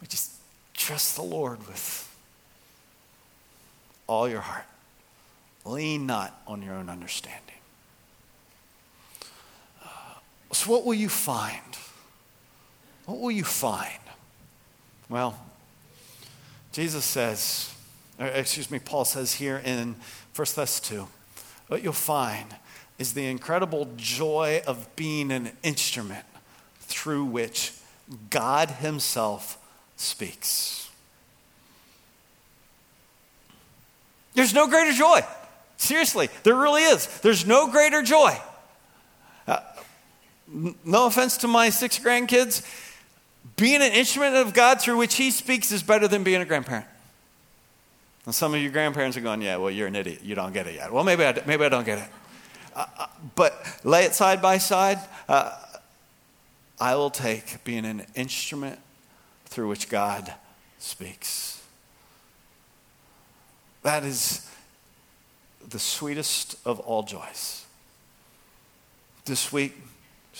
[0.00, 0.32] We just
[0.74, 2.16] trust the Lord with
[4.06, 4.64] all your heart.
[5.64, 7.42] Lean not on your own understanding.
[9.84, 9.88] Uh,
[10.52, 11.76] so, what will you find?
[13.06, 13.98] What will you find?
[15.08, 15.38] Well,
[16.72, 17.74] Jesus says,
[18.18, 19.96] excuse me, Paul says here in
[20.34, 21.08] 1 Thess 2,
[21.68, 22.54] what you'll find
[22.98, 26.24] is the incredible joy of being an instrument
[26.80, 27.72] through which
[28.30, 29.58] God Himself
[29.96, 30.90] speaks.
[34.34, 35.20] There's no greater joy.
[35.78, 37.06] Seriously, there really is.
[37.20, 38.36] There's no greater joy.
[39.46, 39.60] Uh,
[40.84, 42.66] no offense to my six grandkids,
[43.56, 46.86] being an instrument of God through which He speaks is better than being a grandparent.
[48.26, 50.20] And some of your grandparents are going, yeah, well, you're an idiot.
[50.22, 50.92] You don't get it yet.
[50.92, 52.08] Well, maybe I, maybe I don't get it.
[52.74, 54.98] Uh, uh, but lay it side by side.
[55.28, 55.56] Uh,
[56.80, 58.78] I will take being an instrument
[59.46, 60.34] through which God
[60.78, 61.62] speaks.
[63.82, 64.48] That is
[65.66, 67.64] the sweetest of all joys.
[69.24, 69.74] This week,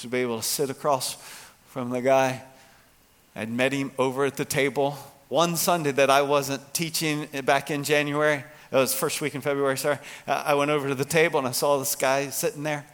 [0.00, 1.14] to be able to sit across
[1.66, 2.42] from the guy.
[3.34, 4.96] I'd met him over at the table
[5.28, 8.44] one Sunday that I wasn't teaching back in January.
[8.70, 9.98] It was first week in February, sorry.
[10.26, 12.86] I went over to the table and I saw this guy sitting there.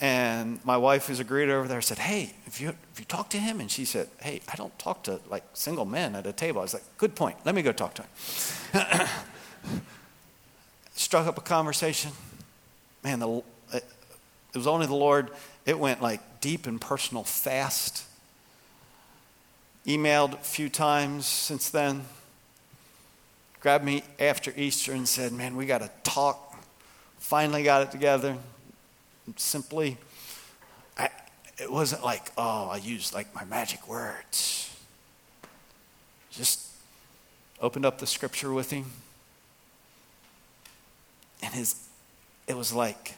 [0.00, 3.30] And my wife, who's a greeter over there, said, Hey, if you, if you talk
[3.30, 3.60] to him?
[3.60, 6.60] And she said, Hey, I don't talk to like single men at a table.
[6.60, 7.36] I was like, Good point.
[7.44, 9.08] Let me go talk to him.
[11.12, 12.10] struck up a conversation.
[13.04, 13.42] Man, the, uh,
[13.74, 15.28] It was only the Lord.
[15.66, 18.06] It went like deep and personal fast.
[19.86, 22.06] Emailed a few times since then.
[23.60, 26.56] Grabbed me after Easter and said, Man, we got to talk.
[27.18, 28.38] Finally got it together.
[29.36, 29.98] Simply,
[30.96, 31.10] I,
[31.58, 34.74] it wasn't like, oh, I used like my magic words.
[36.30, 36.68] Just
[37.60, 38.86] opened up the scripture with him.
[41.42, 41.74] And his,
[42.46, 43.16] it was like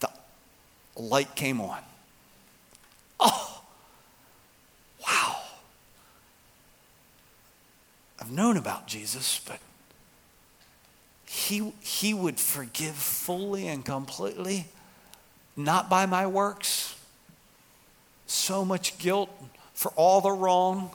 [0.00, 0.08] the
[0.96, 1.80] light came on.
[3.18, 3.62] Oh,
[5.06, 5.36] wow.
[8.20, 9.58] I've known about Jesus, but
[11.26, 14.66] he, he would forgive fully and completely,
[15.56, 16.96] not by my works.
[18.26, 19.30] So much guilt
[19.74, 20.90] for all the wrong,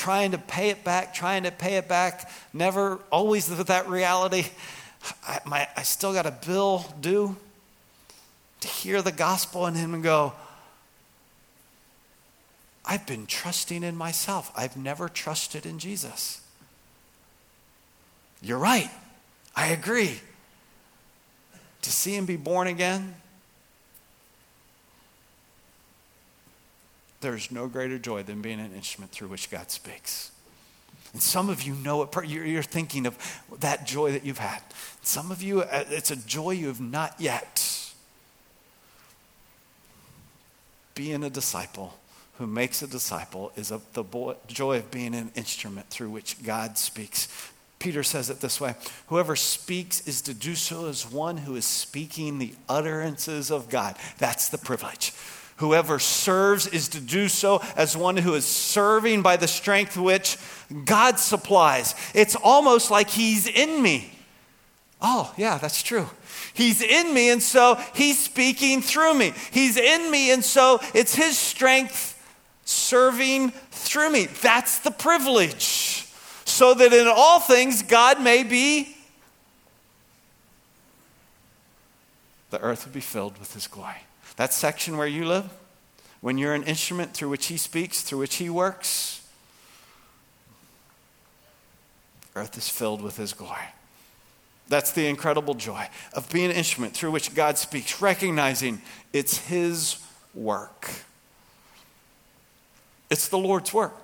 [0.00, 4.46] trying to pay it back, trying to pay it back, never always with that reality.
[5.28, 7.36] I, my, I still got a bill due
[8.60, 10.32] to hear the gospel in him and go,
[12.82, 14.50] I've been trusting in myself.
[14.56, 16.40] I've never trusted in Jesus.
[18.40, 18.90] You're right.
[19.54, 20.18] I agree.
[21.82, 23.16] To see him be born again,
[27.20, 30.30] there's no greater joy than being an instrument through which God speaks.
[31.12, 33.16] And some of you know it, you're thinking of
[33.58, 34.62] that joy that you've had.
[35.02, 37.92] Some of you, uh, it's a joy you have not yet.
[40.94, 41.98] Being a disciple
[42.38, 47.52] who makes a disciple is the joy of being an instrument through which God speaks.
[47.78, 48.74] Peter says it this way
[49.08, 53.96] Whoever speaks is to do so as one who is speaking the utterances of God.
[54.18, 55.12] That's the privilege.
[55.60, 60.38] Whoever serves is to do so as one who is serving by the strength which
[60.86, 61.94] God supplies.
[62.14, 64.10] It's almost like He's in me.
[65.02, 66.08] Oh, yeah, that's true.
[66.54, 69.34] He's in me, and so He's speaking through me.
[69.50, 72.16] He's in me, and so it's His strength
[72.64, 74.28] serving through me.
[74.40, 76.06] That's the privilege.
[76.46, 78.96] So that in all things, God may be,
[82.48, 84.06] the earth would be filled with His glory.
[84.36, 85.48] That section where you live,
[86.20, 89.26] when you're an instrument through which He speaks, through which He works,
[92.34, 93.58] earth is filled with His glory.
[94.68, 98.80] That's the incredible joy of being an instrument through which God speaks, recognizing
[99.12, 99.98] it's His
[100.32, 100.88] work.
[103.10, 103.96] It's the Lord's work.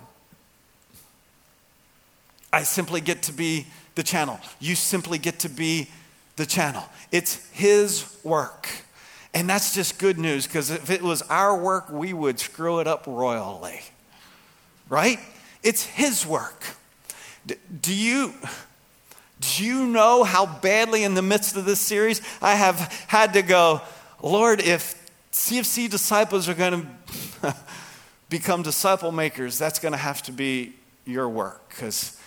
[2.51, 4.39] I simply get to be the channel.
[4.59, 5.89] You simply get to be
[6.35, 6.83] the channel.
[7.11, 8.67] It's His work.
[9.37, 12.87] And that's just good news because if it was our work, we would screw it
[12.87, 13.81] up royally.
[14.89, 15.19] Right?
[15.61, 16.65] It's His work.
[17.45, 18.33] Do you.
[19.39, 23.43] Do you know how badly in the midst of this series I have had to
[23.43, 23.83] go,
[24.23, 24.95] Lord, if
[25.31, 26.97] CFC disciples are going
[27.43, 27.55] to
[28.29, 30.73] become disciple makers, that's going to have to be
[31.05, 32.19] your work because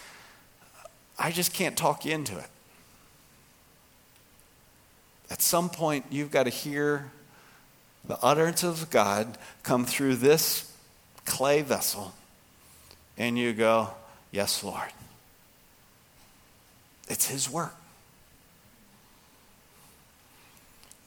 [1.18, 2.46] I just can't talk you into it.
[5.30, 7.10] At some point, you've got to hear
[8.04, 10.72] the utterance of God come through this
[11.24, 12.12] clay vessel,
[13.16, 13.90] and you go,
[14.32, 14.90] Yes, Lord.
[17.08, 17.74] It's His work.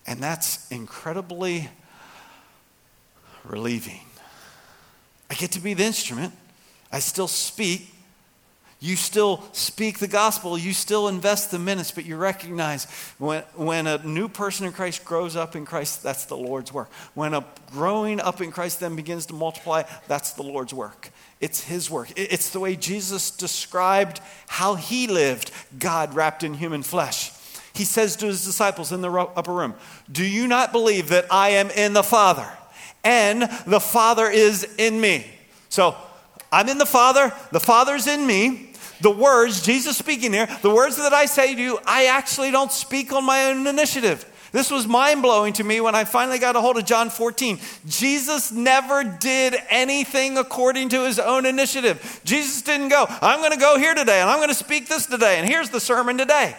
[0.05, 1.69] And that's incredibly
[3.45, 4.01] relieving.
[5.29, 6.33] I get to be the instrument.
[6.91, 7.92] I still speak,
[8.83, 12.83] you still speak the gospel, you still invest the minutes, but you recognize
[13.17, 16.91] when, when a new person in Christ grows up in Christ, that's the Lord's work.
[17.13, 21.11] When a growing up in Christ then begins to multiply, that's the Lord's work.
[21.39, 22.11] It's His work.
[22.17, 27.31] It's the way Jesus described how He lived, God wrapped in human flesh.
[27.71, 29.75] He says to His disciples in the upper room,
[30.11, 32.49] Do you not believe that I am in the Father
[33.01, 35.25] and the Father is in me?
[35.69, 35.95] So,
[36.51, 40.97] I'm in the Father, the Father's in me the words, Jesus speaking here, the words
[40.97, 44.25] that I say to you, I actually don't speak on my own initiative.
[44.53, 47.59] This was mind blowing to me when I finally got a hold of John 14.
[47.87, 52.21] Jesus never did anything according to his own initiative.
[52.23, 55.07] Jesus didn't go, I'm going to go here today and I'm going to speak this
[55.07, 56.55] today and here's the sermon today.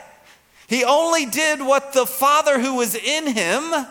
[0.66, 3.86] He only did what the Father who was in him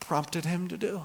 [0.00, 1.02] prompted him to do.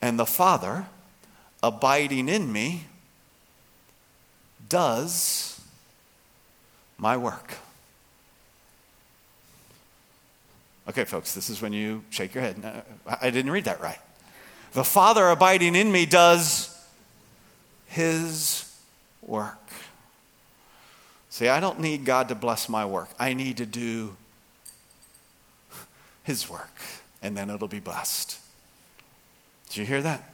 [0.00, 0.86] And the Father
[1.62, 2.84] abiding in me
[4.68, 5.60] does
[6.98, 7.54] my work.
[10.88, 12.84] Okay, folks, this is when you shake your head.
[13.20, 14.00] I didn't read that right.
[14.72, 16.68] The Father abiding in me does
[17.86, 18.74] his
[19.20, 19.58] work.
[21.28, 23.10] See, I don't need God to bless my work.
[23.18, 24.16] I need to do
[26.24, 26.80] His work,
[27.22, 28.38] and then it'll be blessed.
[29.68, 30.31] Did you hear that?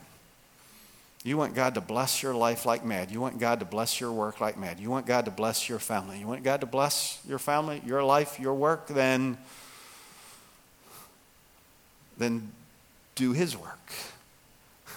[1.29, 3.11] You want God to bless your life like mad.
[3.11, 4.81] You want God to bless your work like mad.
[4.81, 6.19] You want God to bless your family.
[6.19, 9.37] You want God to bless your family, your life, your work, then,
[12.17, 12.51] then
[13.15, 13.93] do His work.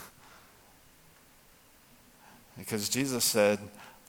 [2.57, 3.59] Because Jesus said,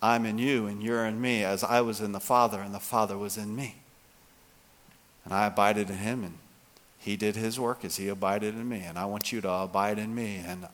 [0.01, 2.79] I'm in you and you're in me, as I was in the Father and the
[2.81, 3.77] Father was in me.
[5.25, 6.39] And I abided in him, and
[6.99, 8.81] he did his work as he abided in me.
[8.81, 10.69] And I want you to abide in me, and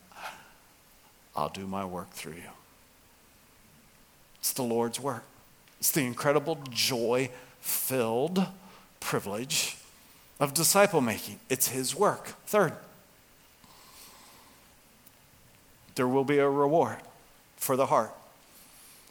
[1.38, 2.50] I'll do my work through you.
[4.40, 5.22] It's the Lord's work.
[5.78, 7.30] It's the incredible joy
[7.60, 8.44] filled
[8.98, 9.76] privilege
[10.40, 11.38] of disciple making.
[11.48, 12.34] It's his work.
[12.46, 12.72] Third,
[15.94, 16.96] there will be a reward
[17.56, 18.10] for the heart.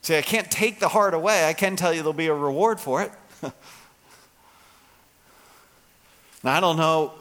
[0.02, 1.48] See, I can't take the heart away.
[1.48, 3.12] I can tell you there'll be a reward for it.
[6.44, 7.14] now, I don't know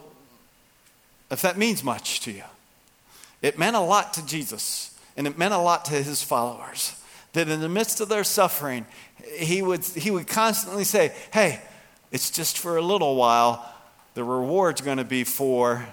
[1.30, 2.42] if that means much to you.
[3.40, 7.00] It meant a lot to Jesus, and it meant a lot to his followers.
[7.32, 8.86] That in the midst of their suffering,
[9.38, 11.60] he would, he would constantly say, Hey,
[12.10, 13.72] it's just for a little while.
[14.14, 15.86] The reward's going to be for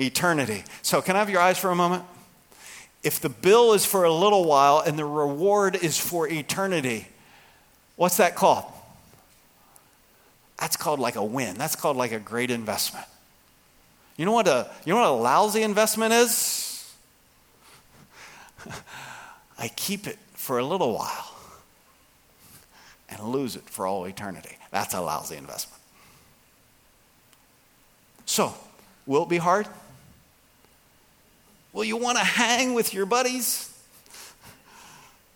[0.00, 0.64] eternity.
[0.82, 2.04] So, can I have your eyes for a moment?
[3.06, 7.06] if the bill is for a little while and the reward is for eternity,
[7.94, 8.64] what's that called?
[10.58, 11.56] That's called like a win.
[11.56, 13.06] That's called like a great investment.
[14.16, 16.65] You know what a, you know what a lousy investment is?
[19.58, 21.34] I keep it for a little while
[23.08, 24.56] and lose it for all eternity.
[24.70, 25.80] That's a lousy investment.
[28.26, 28.54] So,
[29.06, 29.66] will it be hard?
[31.72, 33.72] Will you want to hang with your buddies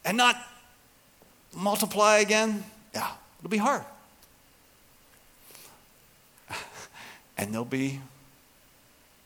[0.04, 0.36] and not
[1.54, 2.64] multiply again?
[2.94, 3.84] Yeah, it'll be hard.
[7.38, 8.00] And there'll be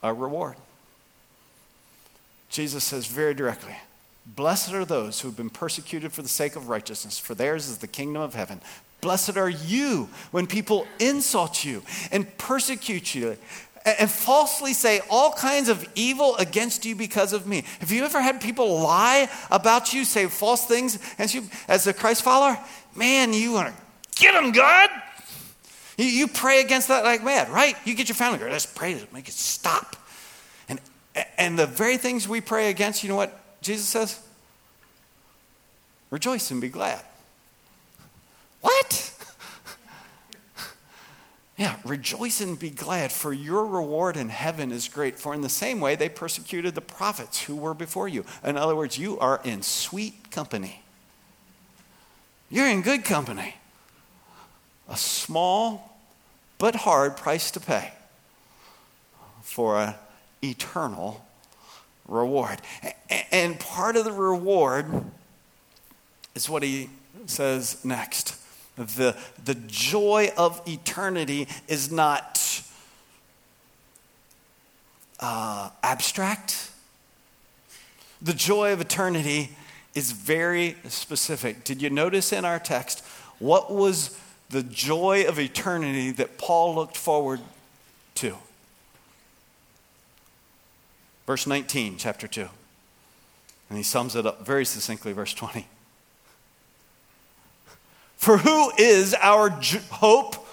[0.00, 0.54] a reward.
[2.48, 3.74] Jesus says very directly
[4.26, 7.78] Blessed are those who have been persecuted for the sake of righteousness, for theirs is
[7.78, 8.60] the kingdom of heaven.
[9.00, 13.36] Blessed are you when people insult you and persecute you
[13.84, 17.64] and falsely say all kinds of evil against you because of me.
[17.80, 21.92] Have you ever had people lie about you, say false things against you as a
[21.92, 22.58] Christ follower?
[22.96, 23.82] Man, you want to
[24.16, 24.88] get them, God.
[25.98, 27.76] You, you, pray against that like mad, right?
[27.84, 29.96] You get your family, let's pray to make it stop.
[30.68, 30.80] And,
[31.36, 34.20] and the very things we pray against, you know what Jesus says?
[36.10, 37.00] Rejoice and be glad.
[38.60, 39.10] What?
[41.56, 45.20] Yeah, rejoice and be glad, for your reward in heaven is great.
[45.20, 48.24] For in the same way, they persecuted the prophets who were before you.
[48.42, 50.82] In other words, you are in sweet company.
[52.50, 53.54] You're in good company.
[54.88, 55.96] A small
[56.58, 57.92] but hard price to pay
[59.42, 59.94] for an
[60.42, 61.23] eternal
[62.06, 62.60] reward.
[63.30, 64.86] And part of the reward
[66.34, 66.90] is what he
[67.26, 68.40] says next.
[68.76, 72.62] The, the joy of eternity is not
[75.20, 76.70] uh, abstract.
[78.20, 79.50] The joy of eternity
[79.94, 81.62] is very specific.
[81.64, 83.04] Did you notice in our text
[83.38, 84.18] what was
[84.50, 87.40] the joy of eternity that Paul looked forward
[88.16, 88.36] to?
[91.26, 92.48] Verse 19, chapter 2.
[93.68, 95.66] And he sums it up very succinctly, verse 20.
[98.16, 100.46] For who is our j- hope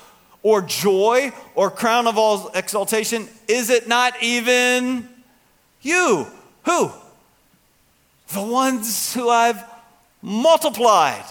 [0.44, 3.28] or joy or crown of all exaltation?
[3.48, 5.08] Is it not even
[5.82, 6.28] you?
[6.66, 6.92] Who?
[8.34, 9.62] The ones who I've
[10.22, 11.26] multiplied.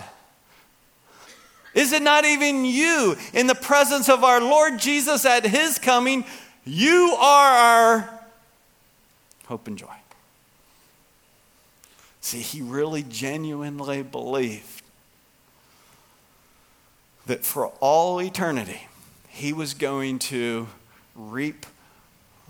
[1.75, 6.25] Is it not even you in the presence of our Lord Jesus at his coming?
[6.65, 8.20] You are our
[9.51, 9.97] hope and joy.
[12.21, 14.83] See, he really genuinely believed
[17.27, 18.87] that for all eternity,
[19.29, 20.69] he was going to
[21.17, 21.67] reap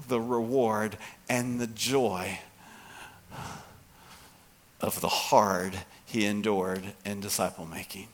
[0.08, 2.38] the reward and the joy
[4.82, 5.72] of the hard
[6.04, 8.08] he endured in disciple making.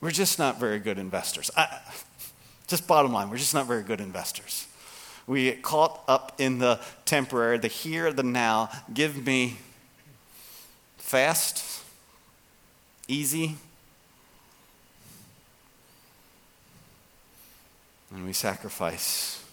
[0.00, 1.50] We're just not very good investors.
[1.56, 1.80] I,
[2.68, 4.68] just bottom line, we're just not very good investors.
[5.26, 8.70] We get caught up in the temporary, the here, the now.
[8.92, 9.58] Give me
[10.98, 11.82] fast,
[13.08, 13.56] easy,
[18.10, 19.44] and we sacrifice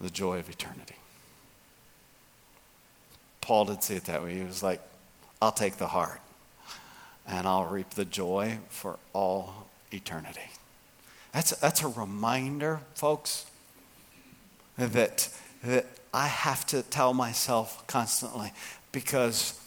[0.00, 0.96] the joy of eternity.
[3.40, 4.34] Paul did see it that way.
[4.34, 4.80] He was like,
[5.40, 6.20] I'll take the heart
[7.26, 10.50] and I'll reap the joy for all eternity.
[11.34, 13.46] That's, that's a reminder, folks,
[14.78, 15.28] that,
[15.64, 18.52] that I have to tell myself constantly
[18.92, 19.58] because,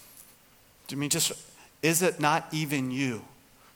[0.89, 1.33] I mean, just,
[1.83, 3.21] is it not even you?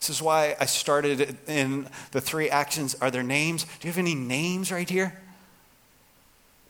[0.00, 2.96] This is why I started in the three actions.
[3.02, 3.64] Are there names?
[3.64, 5.20] Do you have any names right here?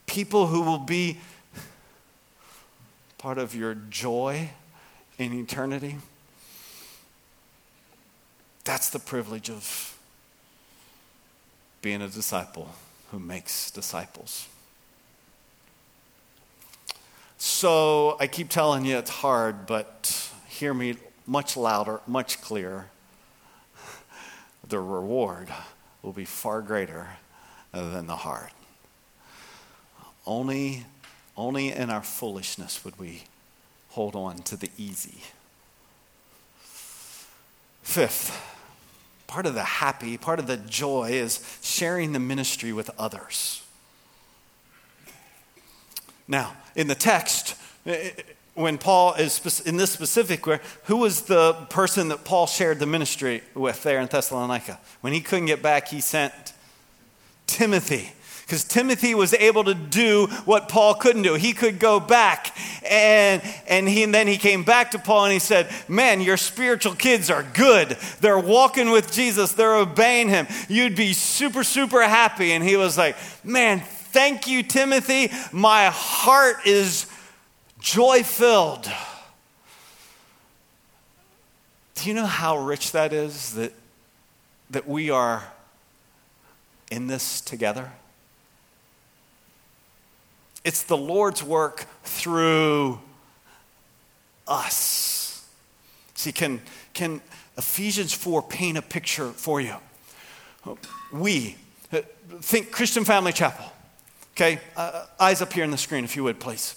[0.07, 1.19] People who will be
[3.19, 4.51] part of your joy
[5.19, 5.99] in eternity.
[8.65, 9.97] That's the privilege of
[11.83, 12.75] being a disciple
[13.11, 14.49] who makes disciples.
[17.37, 20.95] So I keep telling you it's hard, but hear me
[21.27, 22.87] much louder, much clearer.
[24.69, 25.49] The reward
[26.03, 27.09] will be far greater
[27.73, 28.53] than the hard.
[30.25, 30.87] Only,
[31.37, 33.25] only in our foolishness would we
[33.91, 35.23] hold on to the easy.
[37.83, 38.41] Fifth,
[39.33, 43.63] part of the happy, part of the joy is sharing the ministry with others.
[46.29, 47.55] Now, in the text,
[47.87, 48.23] eh, eh,
[48.53, 52.87] when Paul is in this specific, where who was the person that Paul shared the
[52.87, 54.79] ministry with there in Thessalonica?
[55.01, 56.53] When he couldn't get back, he sent
[57.47, 58.13] Timothy
[58.53, 61.33] because Timothy was able to do what Paul couldn't do.
[61.37, 62.55] He could go back,
[62.87, 66.37] and, and, he, and then he came back to Paul and he said, Man, your
[66.37, 67.97] spiritual kids are good.
[68.21, 70.47] They're walking with Jesus, they're obeying him.
[70.69, 72.53] You'd be super, super happy.
[72.53, 75.33] And he was like, Man, thank you, Timothy.
[75.51, 77.07] My heart is
[77.81, 78.87] joy filled.
[81.95, 83.73] Do you know how rich that is that,
[84.69, 85.43] that we are
[86.91, 87.93] in this together?
[90.65, 93.01] It's the Lord's work through
[94.47, 95.49] us.
[96.15, 96.61] See, can,
[96.93, 97.21] can
[97.59, 99.75] Ephesians 4 paint a picture for you?
[101.13, 101.57] We,
[102.41, 103.65] think Christian Family Chapel.
[104.35, 106.77] Okay, uh, eyes up here on the screen, if you would, please.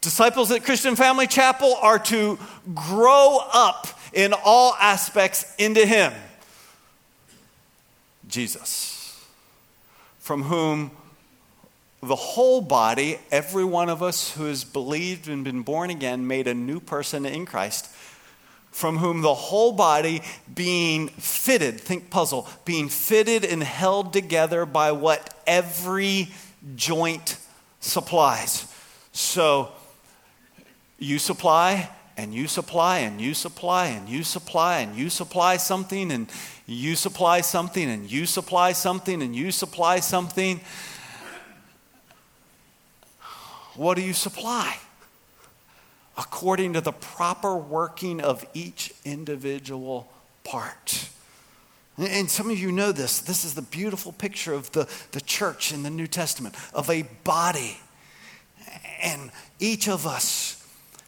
[0.00, 2.38] Disciples at Christian Family Chapel are to
[2.74, 6.12] grow up in all aspects into Him,
[8.26, 9.24] Jesus,
[10.18, 10.90] from whom
[12.02, 16.46] the whole body, every one of us who has believed and been born again, made
[16.46, 17.90] a new person in Christ,
[18.70, 20.22] from whom the whole body
[20.52, 26.28] being fitted, think puzzle, being fitted and held together by what every
[26.74, 27.36] joint
[27.80, 28.66] supplies.
[29.12, 29.72] So
[30.98, 36.12] you supply, and you supply, and you supply, and you supply, and you supply something,
[36.12, 36.28] and
[36.66, 40.60] you supply something, and you supply something, and you supply something.
[43.80, 44.76] What do you supply?
[46.18, 50.12] According to the proper working of each individual
[50.44, 51.08] part.
[51.96, 53.20] And some of you know this.
[53.20, 57.04] This is the beautiful picture of the, the church in the New Testament, of a
[57.24, 57.78] body.
[59.02, 60.59] And each of us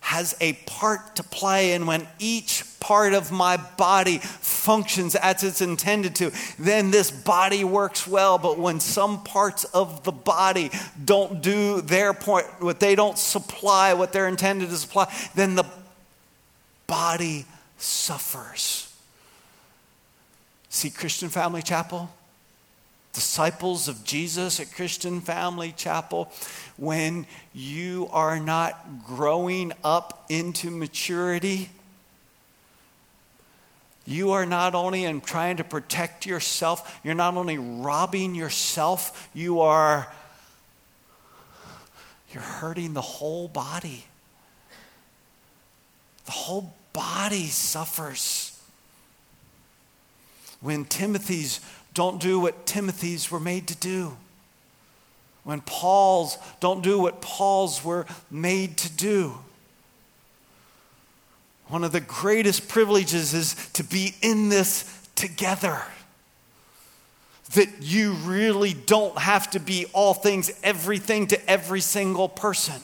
[0.02, 1.72] has a part to play.
[1.72, 7.64] And when each part of my body functions as it's intended to, then this body
[7.64, 8.36] works well.
[8.36, 10.70] But when some parts of the body
[11.02, 15.64] don't do their point, what they don't supply, what they're intended to supply, then the
[16.86, 17.46] body
[17.78, 18.94] suffers.
[20.68, 22.10] See, Christian Family Chapel,
[23.12, 26.32] disciples of Jesus at Christian Family Chapel,
[26.76, 31.68] when you are not growing up into maturity,
[34.06, 39.60] you are not only in trying to protect yourself, you're not only robbing yourself, you
[39.60, 40.12] are
[42.32, 44.04] you're hurting the whole body.
[46.24, 48.58] The whole body suffers.
[50.60, 51.60] When Timothy's
[51.94, 54.16] don't do what Timothy's were made to do.
[55.44, 59.38] When Paul's don't do what Paul's were made to do.
[61.68, 64.84] One of the greatest privileges is to be in this
[65.14, 65.82] together.
[67.54, 72.80] That you really don't have to be all things, everything to every single person,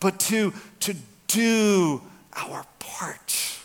[0.00, 0.94] but to, to
[1.26, 2.02] do
[2.34, 3.57] our part.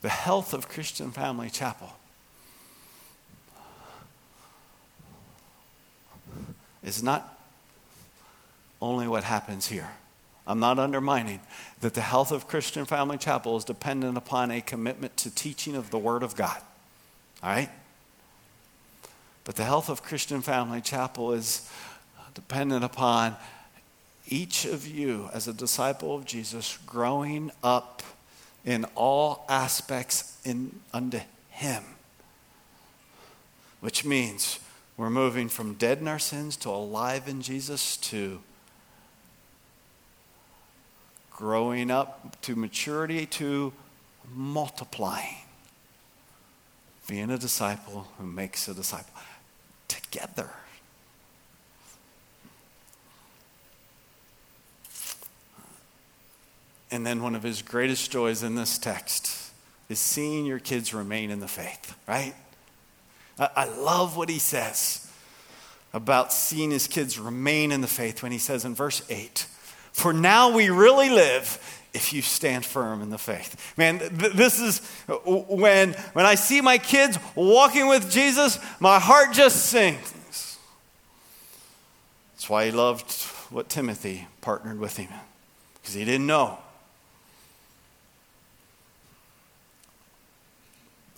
[0.00, 1.92] The health of Christian Family Chapel
[6.82, 7.38] is not
[8.80, 9.90] only what happens here.
[10.46, 11.40] I'm not undermining
[11.80, 15.90] that the health of Christian Family Chapel is dependent upon a commitment to teaching of
[15.90, 16.60] the Word of God.
[17.42, 17.68] All right?
[19.44, 21.70] But the health of Christian Family Chapel is
[22.34, 23.36] dependent upon
[24.26, 28.02] each of you as a disciple of Jesus growing up
[28.64, 31.82] in all aspects in unto him.
[33.80, 34.58] Which means
[34.96, 38.40] we're moving from dead in our sins to alive in Jesus to
[41.30, 43.72] growing up to maturity to
[44.34, 45.36] multiplying.
[47.06, 49.14] Being a disciple who makes a disciple
[49.86, 50.50] together.
[56.90, 59.52] And then one of his greatest joys in this text
[59.88, 62.34] is seeing your kids remain in the faith, right?
[63.38, 65.10] I, love what he says
[65.92, 69.46] about seeing his kids remain in the faith when he says in verse 8,
[69.92, 73.74] For now we really live if you stand firm in the faith.
[73.78, 74.80] Man, th- this is
[75.24, 80.58] when, when I see my kids walking with Jesus, my heart just sings.
[82.34, 83.10] That's why he loved
[83.50, 85.10] what Timothy partnered with him,
[85.74, 86.58] because he didn't know.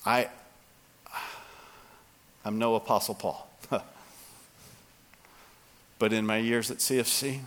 [0.04, 0.28] I,
[2.44, 3.48] I'm no Apostle Paul.
[5.98, 7.40] but in my years at CFC,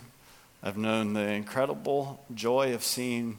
[0.62, 3.38] I've known the incredible joy of seeing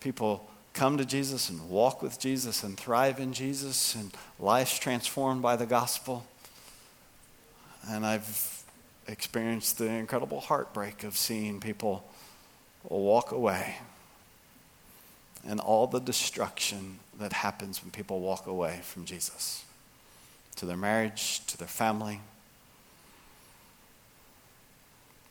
[0.00, 5.42] people come to Jesus and walk with Jesus and thrive in Jesus and lives transformed
[5.42, 6.24] by the gospel.
[7.88, 8.64] And I've
[9.08, 12.04] experienced the incredible heartbreak of seeing people
[12.84, 13.76] walk away
[15.48, 19.64] and all the destruction that happens when people walk away from Jesus
[20.56, 22.20] to their marriage, to their family.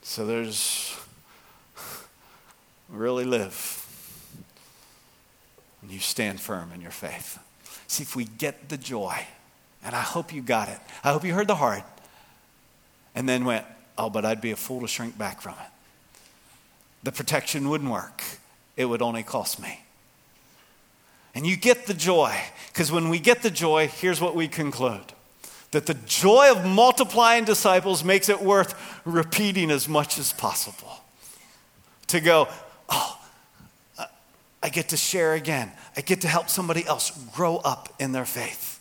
[0.02, 0.96] So there's
[2.90, 3.82] really live
[5.82, 7.40] when you stand firm in your faith.
[7.88, 9.16] See, if we get the joy,
[9.84, 11.84] and I hope you got it, I hope you heard the heart,
[13.14, 13.66] and then went,
[13.98, 15.72] oh, but I'd be a fool to shrink back from it.
[17.04, 18.24] The protection wouldn't work,
[18.78, 19.85] it would only cost me.
[21.36, 22.34] And you get the joy,
[22.68, 25.12] because when we get the joy, here's what we conclude
[25.72, 31.02] that the joy of multiplying disciples makes it worth repeating as much as possible.
[32.08, 32.48] To go,
[32.88, 33.20] oh,
[34.64, 35.70] I get to share again.
[35.98, 38.80] I get to help somebody else grow up in their faith.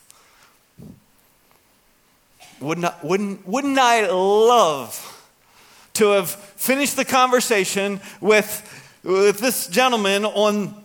[2.61, 5.11] Wouldn't I, wouldn't, wouldn't I love
[5.95, 10.84] to have finished the conversation with, with this gentleman on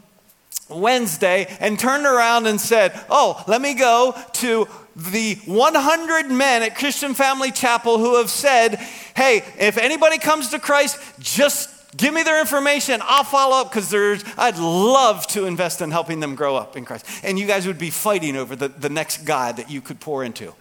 [0.70, 6.76] Wednesday and turned around and said, Oh, let me go to the 100 men at
[6.76, 8.76] Christian Family Chapel who have said,
[9.16, 13.02] Hey, if anybody comes to Christ, just give me their information.
[13.04, 13.94] I'll follow up because
[14.38, 17.06] I'd love to invest in helping them grow up in Christ.
[17.24, 20.24] And you guys would be fighting over the, the next guy that you could pour
[20.24, 20.54] into.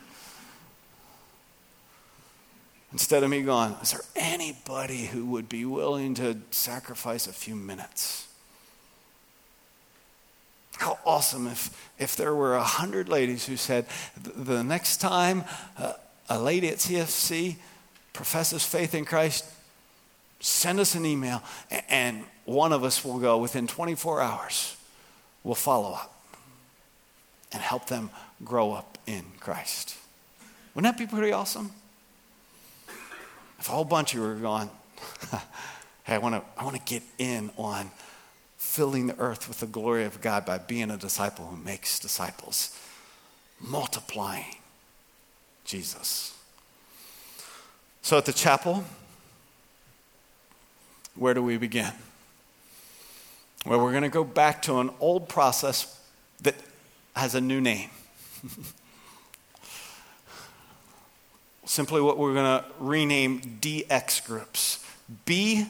[2.93, 7.55] Instead of me going, Is there anybody who would be willing to sacrifice a few
[7.55, 8.28] minutes?
[10.79, 15.45] How awesome if, if there were a hundred ladies who said, the next time
[15.77, 15.95] uh,
[16.29, 17.57] a lady at CFC
[18.13, 19.45] professes faith in Christ,
[20.41, 21.43] send us an email
[21.89, 24.77] and one of us will go within 24 hours.
[25.43, 26.15] We'll follow up
[27.53, 28.11] and help them
[28.45, 29.97] grow up in Christ.
[30.75, 31.73] Wouldn't that be pretty awesome?
[33.59, 34.71] If a whole bunch of you were going,
[36.05, 37.91] hey, I want to I want to get in on
[38.79, 42.79] filling the earth with the glory of God by being a disciple who makes disciples,
[43.61, 44.55] multiplying
[45.65, 46.33] Jesus.
[48.03, 48.85] So at the chapel,
[51.17, 51.91] where do we begin?
[53.67, 56.01] Well, we're going to go back to an old process
[56.43, 56.55] that
[57.17, 57.91] has a new name.
[61.65, 64.87] Simply what we're going to rename DX groups.
[65.25, 65.67] B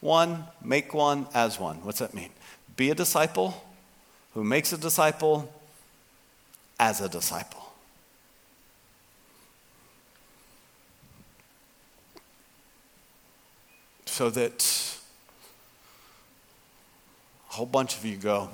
[0.00, 1.76] one, make one as one.
[1.84, 2.30] What's that mean?
[2.76, 3.62] Be a disciple
[4.34, 5.52] who makes a disciple
[6.78, 7.72] as a disciple.
[14.06, 14.98] So that
[17.50, 18.50] a whole bunch of you go,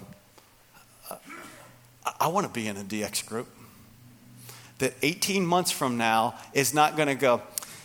[2.20, 3.48] I want to be in a DX group.
[4.78, 7.42] That 18 months from now is not going to go,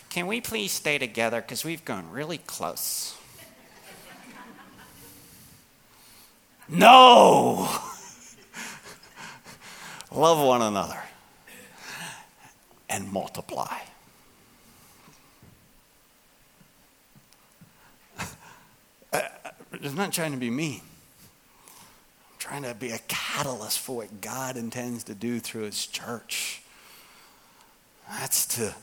[0.09, 3.17] can we please stay together because we've gone really close.
[6.71, 7.69] No!
[10.11, 10.99] Love one another
[12.89, 13.77] and multiply.
[19.13, 20.79] I'm not trying to be mean.
[20.79, 26.61] I'm trying to be a catalyst for what God intends to do through His church.
[28.09, 28.73] That's to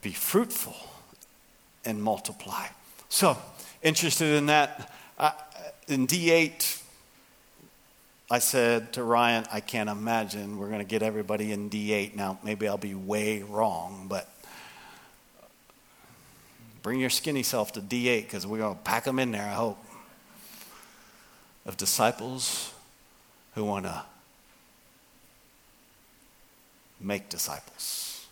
[0.00, 0.76] be fruitful
[1.84, 2.66] and multiply.
[3.08, 3.36] So,
[3.82, 4.92] interested in that?
[5.18, 5.32] Uh,
[5.88, 6.79] in D8,
[8.32, 12.14] I said to Ryan, I can't imagine we're going to get everybody in D8.
[12.14, 14.32] Now, maybe I'll be way wrong, but
[16.82, 19.54] bring your skinny self to D8 because we're going to pack them in there, I
[19.54, 19.78] hope.
[21.66, 22.72] Of disciples
[23.56, 24.04] who want to
[27.00, 28.26] make disciples.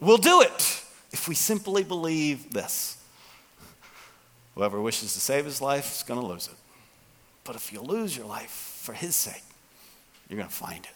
[0.00, 2.96] We'll do it if we simply believe this.
[4.54, 6.54] Whoever wishes to save his life is going to lose it.
[7.44, 9.42] But if you lose your life for his sake,
[10.28, 10.94] you're going to find it.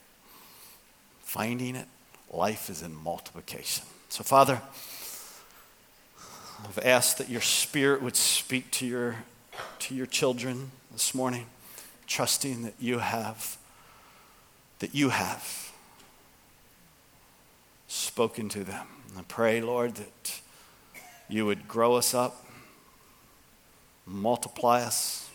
[1.23, 1.87] Finding it,
[2.31, 3.85] life is in multiplication.
[4.09, 4.63] So, Father,
[6.65, 9.17] I've asked that your spirit would speak to your,
[9.81, 11.47] to your children this morning,
[12.07, 13.59] trusting that you have,
[14.79, 15.73] that you have
[17.89, 18.87] spoken to them.
[19.11, 20.41] And I pray, Lord, that
[21.29, 22.47] you would grow us up,
[24.07, 25.26] multiply us,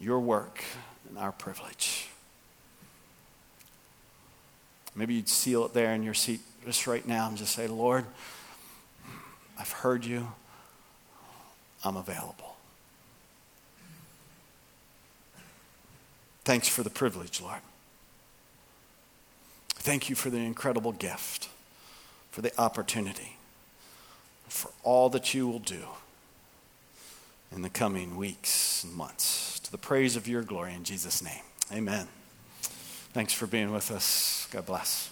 [0.00, 0.64] your work
[1.08, 2.08] and our privilege.
[4.94, 8.04] Maybe you'd seal it there in your seat just right now and just say, Lord,
[9.58, 10.28] I've heard you.
[11.84, 12.56] I'm available.
[16.44, 17.60] Thanks for the privilege, Lord.
[19.68, 21.48] Thank you for the incredible gift,
[22.30, 23.36] for the opportunity,
[24.48, 25.84] for all that you will do
[27.52, 31.42] in the coming weeks and months to the praise of your glory in Jesus' name.
[31.72, 32.08] Amen.
[33.12, 34.48] Thanks for being with us.
[34.52, 35.09] God bless.